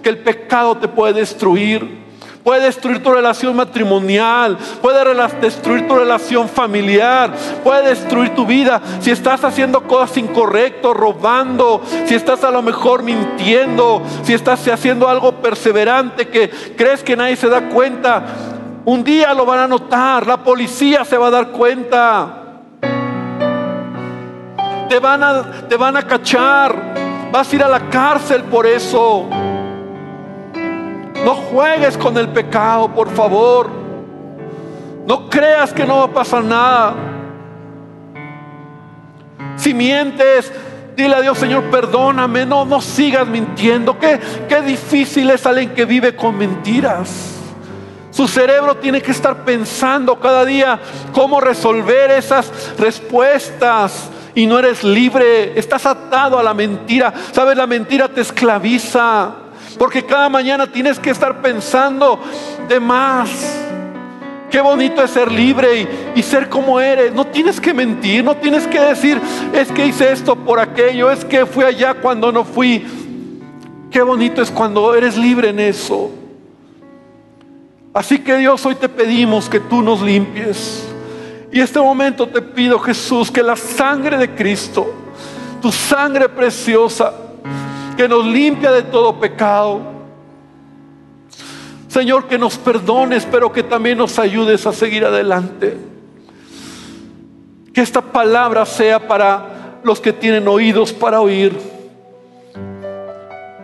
que 0.01 0.09
el 0.09 0.19
pecado 0.19 0.77
te 0.77 0.87
puede 0.87 1.13
destruir. 1.13 2.01
Puede 2.43 2.65
destruir 2.65 3.03
tu 3.03 3.11
relación 3.11 3.55
matrimonial, 3.55 4.57
puede 4.81 5.13
destruir 5.39 5.87
tu 5.87 5.95
relación 5.95 6.49
familiar, 6.49 7.33
puede 7.63 7.89
destruir 7.89 8.33
tu 8.33 8.47
vida. 8.47 8.81
Si 8.99 9.11
estás 9.11 9.43
haciendo 9.43 9.83
cosas 9.83 10.17
incorrectas, 10.17 10.91
robando, 10.91 11.83
si 12.07 12.15
estás 12.15 12.43
a 12.43 12.49
lo 12.49 12.63
mejor 12.63 13.03
mintiendo, 13.03 14.01
si 14.23 14.33
estás 14.33 14.67
haciendo 14.67 15.07
algo 15.07 15.33
perseverante 15.33 16.29
que 16.29 16.49
crees 16.75 17.03
que 17.03 17.15
nadie 17.15 17.35
se 17.35 17.47
da 17.47 17.69
cuenta, 17.69 18.23
un 18.85 19.03
día 19.03 19.33
lo 19.33 19.45
van 19.45 19.59
a 19.59 19.67
notar, 19.67 20.25
la 20.25 20.43
policía 20.43 21.05
se 21.05 21.17
va 21.17 21.27
a 21.27 21.31
dar 21.31 21.47
cuenta. 21.49 22.37
Te 24.89 24.99
van 24.99 25.23
a, 25.23 25.67
te 25.69 25.77
van 25.77 25.97
a 25.97 26.03
cachar, 26.03 27.29
vas 27.31 27.51
a 27.51 27.55
ir 27.55 27.63
a 27.63 27.69
la 27.69 27.89
cárcel 27.89 28.43
por 28.43 28.65
eso. 28.65 29.27
No 31.23 31.35
juegues 31.35 31.97
con 31.97 32.17
el 32.17 32.29
pecado, 32.29 32.89
por 32.89 33.09
favor. 33.09 33.69
No 35.05 35.29
creas 35.29 35.71
que 35.71 35.85
no 35.85 35.97
va 35.97 36.03
a 36.05 36.11
pasar 36.11 36.43
nada. 36.43 36.95
Si 39.57 39.73
mientes, 39.73 40.51
dile 40.95 41.15
a 41.15 41.21
Dios, 41.21 41.37
Señor, 41.37 41.65
perdóname. 41.69 42.45
No, 42.47 42.65
no 42.65 42.81
sigas 42.81 43.27
mintiendo. 43.27 43.99
Qué, 43.99 44.19
qué 44.49 44.61
difícil 44.61 45.29
es 45.29 45.45
alguien 45.45 45.69
que 45.69 45.85
vive 45.85 46.15
con 46.15 46.35
mentiras. 46.35 47.40
Su 48.11 48.27
cerebro 48.27 48.75
tiene 48.75 49.01
que 49.01 49.11
estar 49.11 49.45
pensando 49.45 50.19
cada 50.19 50.45
día 50.45 50.79
cómo 51.13 51.39
resolver 51.39 52.11
esas 52.11 52.51
respuestas. 52.77 54.09
Y 54.35 54.45
no 54.45 54.59
eres 54.59 54.83
libre, 54.83 55.57
estás 55.57 55.85
atado 55.85 56.37
a 56.37 56.43
la 56.43 56.53
mentira. 56.53 57.13
Sabes, 57.31 57.57
la 57.57 57.67
mentira 57.67 58.07
te 58.07 58.21
esclaviza. 58.21 59.31
Porque 59.77 60.05
cada 60.05 60.29
mañana 60.29 60.67
tienes 60.67 60.99
que 60.99 61.09
estar 61.09 61.41
pensando 61.41 62.19
de 62.67 62.79
más. 62.79 63.29
Qué 64.49 64.59
bonito 64.59 65.01
es 65.01 65.11
ser 65.11 65.31
libre 65.31 65.87
y, 66.13 66.21
ser 66.21 66.49
como 66.49 66.79
eres. 66.81 67.13
No 67.13 67.25
tienes 67.25 67.61
que 67.61 67.73
mentir, 67.73 68.23
no 68.23 68.35
tienes 68.35 68.67
que 68.67 68.81
decir, 68.81 69.19
es 69.53 69.71
que 69.71 69.87
hice 69.87 70.11
esto 70.11 70.35
por 70.35 70.59
aquello, 70.59 71.09
es 71.09 71.23
que 71.23 71.45
fui 71.45 71.63
allá 71.63 71.93
cuando 71.93 72.33
no 72.33 72.43
fui. 72.43 72.85
Qué 73.89 74.01
bonito 74.01 74.41
es 74.41 74.51
cuando 74.51 74.93
eres 74.93 75.17
libre 75.17 75.49
en 75.49 75.61
eso. 75.61 76.11
Así 77.93 78.19
que 78.19 78.37
Dios, 78.37 78.65
hoy 78.65 78.75
te 78.75 78.87
pedimos 78.87 79.49
que 79.49 79.59
tú 79.59 79.81
nos 79.81 80.01
limpies. 80.01 80.87
Y 81.51 81.59
este 81.59 81.79
momento 81.79 82.27
te 82.27 82.41
pido, 82.41 82.79
Jesús, 82.79 83.29
que 83.29 83.43
la 83.43 83.57
sangre 83.57 84.17
de 84.17 84.33
Cristo, 84.33 84.93
tu 85.61 85.71
sangre 85.71 86.29
preciosa, 86.29 87.13
que 87.97 88.07
nos 88.07 88.25
limpia 88.25 88.71
de 88.71 88.83
todo 88.83 89.19
pecado. 89.19 89.81
Señor, 91.89 92.27
que 92.27 92.37
nos 92.37 92.57
perdones, 92.57 93.27
pero 93.29 93.51
que 93.51 93.63
también 93.63 93.97
nos 93.97 94.17
ayudes 94.17 94.65
a 94.65 94.71
seguir 94.71 95.03
adelante. 95.03 95.77
Que 97.73 97.81
esta 97.81 98.01
palabra 98.01 98.65
sea 98.65 99.05
para 99.05 99.79
los 99.83 99.99
que 99.99 100.13
tienen 100.13 100.47
oídos 100.47 100.93
para 100.93 101.19
oír. 101.19 101.59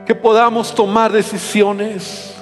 Que 0.06 0.14
podamos 0.14 0.76
tomar 0.76 1.14
decisiones 1.14 2.37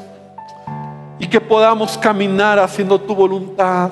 y 1.19 1.27
que 1.27 1.39
podamos 1.39 1.97
caminar 1.97 2.59
haciendo 2.59 2.99
tu 2.99 3.15
voluntad. 3.15 3.91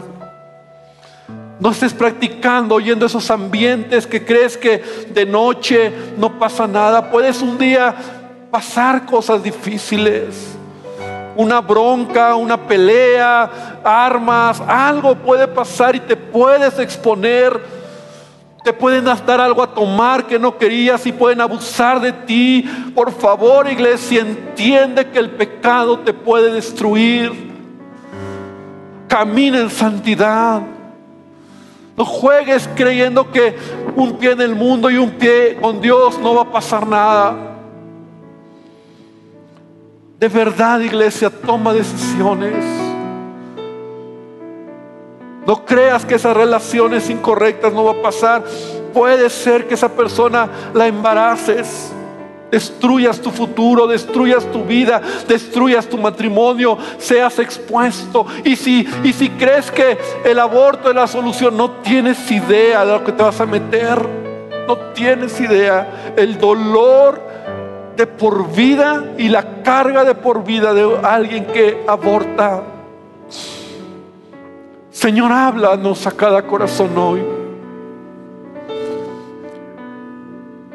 No 1.59 1.71
estés 1.71 1.93
practicando 1.93 2.76
oyendo 2.76 3.05
esos 3.05 3.30
ambientes 3.32 4.05
que 4.05 4.26
crees 4.26 4.57
que 4.57 4.84
de 5.13 5.26
noche 5.26 5.93
no 6.17 6.38
pasa 6.38 6.67
nada. 6.67 7.09
Puedes 7.09 7.41
un 7.41 7.57
día 7.57 7.95
pasar 8.51 9.05
cosas 9.05 9.41
difíciles. 9.41 10.57
Una 11.36 11.61
bronca, 11.61 12.36
una 12.36 12.57
pelea, 12.67 13.80
armas, 13.84 14.61
algo 14.67 15.15
puede 15.15 15.47
pasar 15.47 15.95
y 15.95 15.99
te 15.99 16.15
puedes 16.15 16.78
exponer 16.80 17.83
te 18.64 18.72
pueden 18.72 19.03
dar 19.03 19.41
algo 19.41 19.61
a 19.61 19.74
tomar 19.74 20.26
que 20.26 20.39
no 20.39 20.57
querías 20.57 21.05
y 21.05 21.11
pueden 21.11 21.41
abusar 21.41 21.99
de 21.99 22.14
ti. 22.14 22.66
Por 22.95 23.11
favor, 23.11 23.70
iglesia, 23.70 24.22
entiende 24.22 25.09
que 25.09 25.20
el 25.20 25.32
pecado 25.32 25.99
te 25.99 26.14
puede 26.14 26.53
destruir. 26.53 27.51
Camina 29.09 29.59
en 29.59 29.70
santidad. 29.70 30.61
No 31.97 32.05
juegues 32.05 32.70
creyendo 32.74 33.30
que 33.32 33.55
un 33.95 34.18
pie 34.18 34.32
en 34.32 34.41
el 34.41 34.55
mundo 34.55 34.89
y 34.89 34.97
un 34.97 35.11
pie 35.11 35.57
con 35.61 35.82
Dios 35.82 36.18
no 36.20 36.34
va 36.34 36.43
a 36.43 36.51
pasar 36.51 36.88
nada. 36.88 37.36
De 40.20 40.30
verdad, 40.30 40.80
iglesia, 40.80 41.30
toma 41.30 41.74
decisiones. 41.74 42.93
No 45.46 45.66
creas 45.66 46.06
que 46.06 46.16
esas 46.16 46.36
relaciones 46.36 47.10
incorrectas 47.10 47.74
no 47.74 47.84
va 47.84 47.91
a 47.91 48.02
pasar. 48.02 48.44
Puede 48.94 49.30
ser 49.30 49.68
que 49.68 49.74
esa 49.74 49.89
persona 49.89 50.50
la 50.74 50.88
embaraces. 50.88 51.91
Destruyas 52.50 53.20
tu 53.20 53.32
futuro, 53.32 53.88
destruyas 53.88 54.46
tu 54.52 54.64
vida, 54.64 55.02
destruyas 55.28 55.88
tu 55.88 55.98
matrimonio, 55.98 56.78
seas 57.00 57.39
expuesto. 57.39 58.28
Y 58.44 58.56
si, 58.56 58.88
y 59.04 59.12
si 59.12 59.30
crees 59.30 59.72
que 59.72 59.98
el 60.24 60.39
aborto 60.39 60.89
es 60.89 60.96
la 60.96 61.08
solución, 61.08 61.58
no 61.58 61.72
tienes 61.82 62.30
idea 62.30 62.86
de 62.86 62.94
lo 62.94 63.04
que 63.04 63.12
te 63.12 63.24
vas 63.24 63.41
a 63.41 63.46
meter. 63.46 64.08
No 64.68 64.78
tienes 64.94 65.41
idea. 65.41 66.14
El 66.16 66.38
dolor 66.38 67.20
de 67.98 68.08
por 68.08 68.50
vida 68.54 69.04
y 69.18 69.30
la 69.30 69.64
carga 69.64 70.04
de 70.06 70.16
por 70.16 70.44
vida 70.44 70.74
de 70.74 70.98
alguien 71.04 71.46
que 71.48 71.84
aborta 71.88 72.64
Señor, 75.04 75.34
háblanos 75.34 76.08
a 76.08 76.12
cada 76.12 76.41
corazón 76.43 76.97
hoy. 76.97 77.22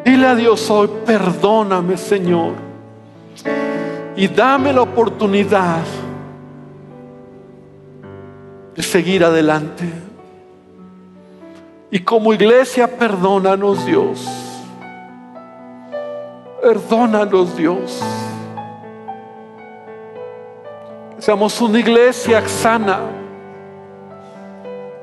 Dile 0.04 0.26
a 0.26 0.34
Dios 0.34 0.68
hoy, 0.68 0.90
perdóname, 1.06 1.96
Señor. 1.96 2.52
Y 4.16 4.28
dame 4.28 4.74
la 4.74 4.82
oportunidad 4.82 5.80
de 8.76 8.82
seguir 8.82 9.24
adelante. 9.24 9.90
Y 11.90 12.00
como 12.00 12.34
iglesia, 12.34 12.98
perdónanos, 12.98 13.86
Dios. 13.86 14.28
Perdónanos, 16.60 17.56
Dios. 17.56 18.02
seamos 21.18 21.58
una 21.62 21.80
iglesia 21.80 22.46
sana 22.46 23.27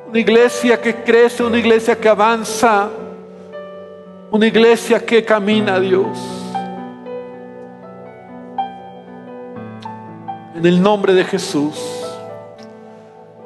una 0.07 0.19
iglesia 0.19 0.79
que 0.79 0.95
crece, 0.95 1.43
una 1.43 1.57
iglesia 1.57 1.97
que 1.99 2.07
avanza, 2.07 2.89
una 4.31 4.45
iglesia 4.45 5.03
que 5.03 5.23
camina 5.23 5.79
Dios. 5.79 6.17
En 10.55 10.65
el 10.65 10.81
nombre 10.81 11.13
de 11.13 11.23
Jesús, 11.23 11.75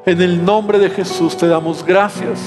en 0.06 0.22
el 0.22 0.44
nombre 0.44 0.80
de 0.80 0.90
Jesús 0.90 1.36
te 1.38 1.48
damos 1.48 1.86
gracias. 1.86 2.40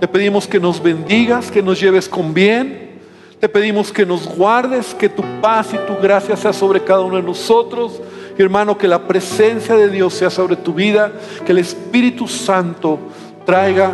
Te 0.00 0.08
pedimos 0.08 0.46
que 0.46 0.60
nos 0.60 0.82
bendigas, 0.82 1.50
que 1.50 1.62
nos 1.62 1.80
lleves 1.80 2.08
con 2.08 2.34
bien. 2.34 3.00
Te 3.40 3.48
pedimos 3.48 3.92
que 3.92 4.04
nos 4.04 4.26
guardes, 4.26 4.94
que 4.94 5.08
tu 5.08 5.22
paz 5.40 5.68
y 5.72 5.78
tu 5.86 6.00
gracia 6.00 6.36
sea 6.36 6.52
sobre 6.52 6.82
cada 6.82 7.00
uno 7.00 7.16
de 7.16 7.22
nosotros. 7.22 8.00
hermano, 8.36 8.76
que 8.76 8.88
la 8.88 9.06
presencia 9.06 9.76
de 9.76 9.88
Dios 9.88 10.14
sea 10.14 10.28
sobre 10.28 10.56
tu 10.56 10.74
vida, 10.74 11.12
que 11.46 11.52
el 11.52 11.58
Espíritu 11.58 12.26
Santo 12.26 12.98
traiga 13.44 13.92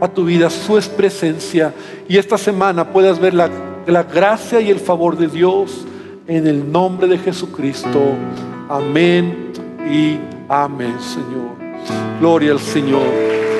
a 0.00 0.08
tu 0.08 0.24
vida 0.24 0.50
su 0.50 0.78
presencia 0.96 1.72
y 2.08 2.18
esta 2.18 2.36
semana 2.36 2.92
puedas 2.92 3.18
ver 3.18 3.34
la, 3.34 3.50
la 3.86 4.02
gracia 4.02 4.60
y 4.60 4.70
el 4.70 4.78
favor 4.78 5.16
de 5.16 5.28
Dios 5.28 5.86
en 6.26 6.46
el 6.46 6.70
nombre 6.70 7.06
de 7.06 7.18
Jesucristo. 7.18 8.00
Amén 8.68 9.52
y 9.90 10.18
amén, 10.48 10.96
Señor. 11.00 11.56
Gloria 12.20 12.52
al 12.52 12.60
Señor. 12.60 13.55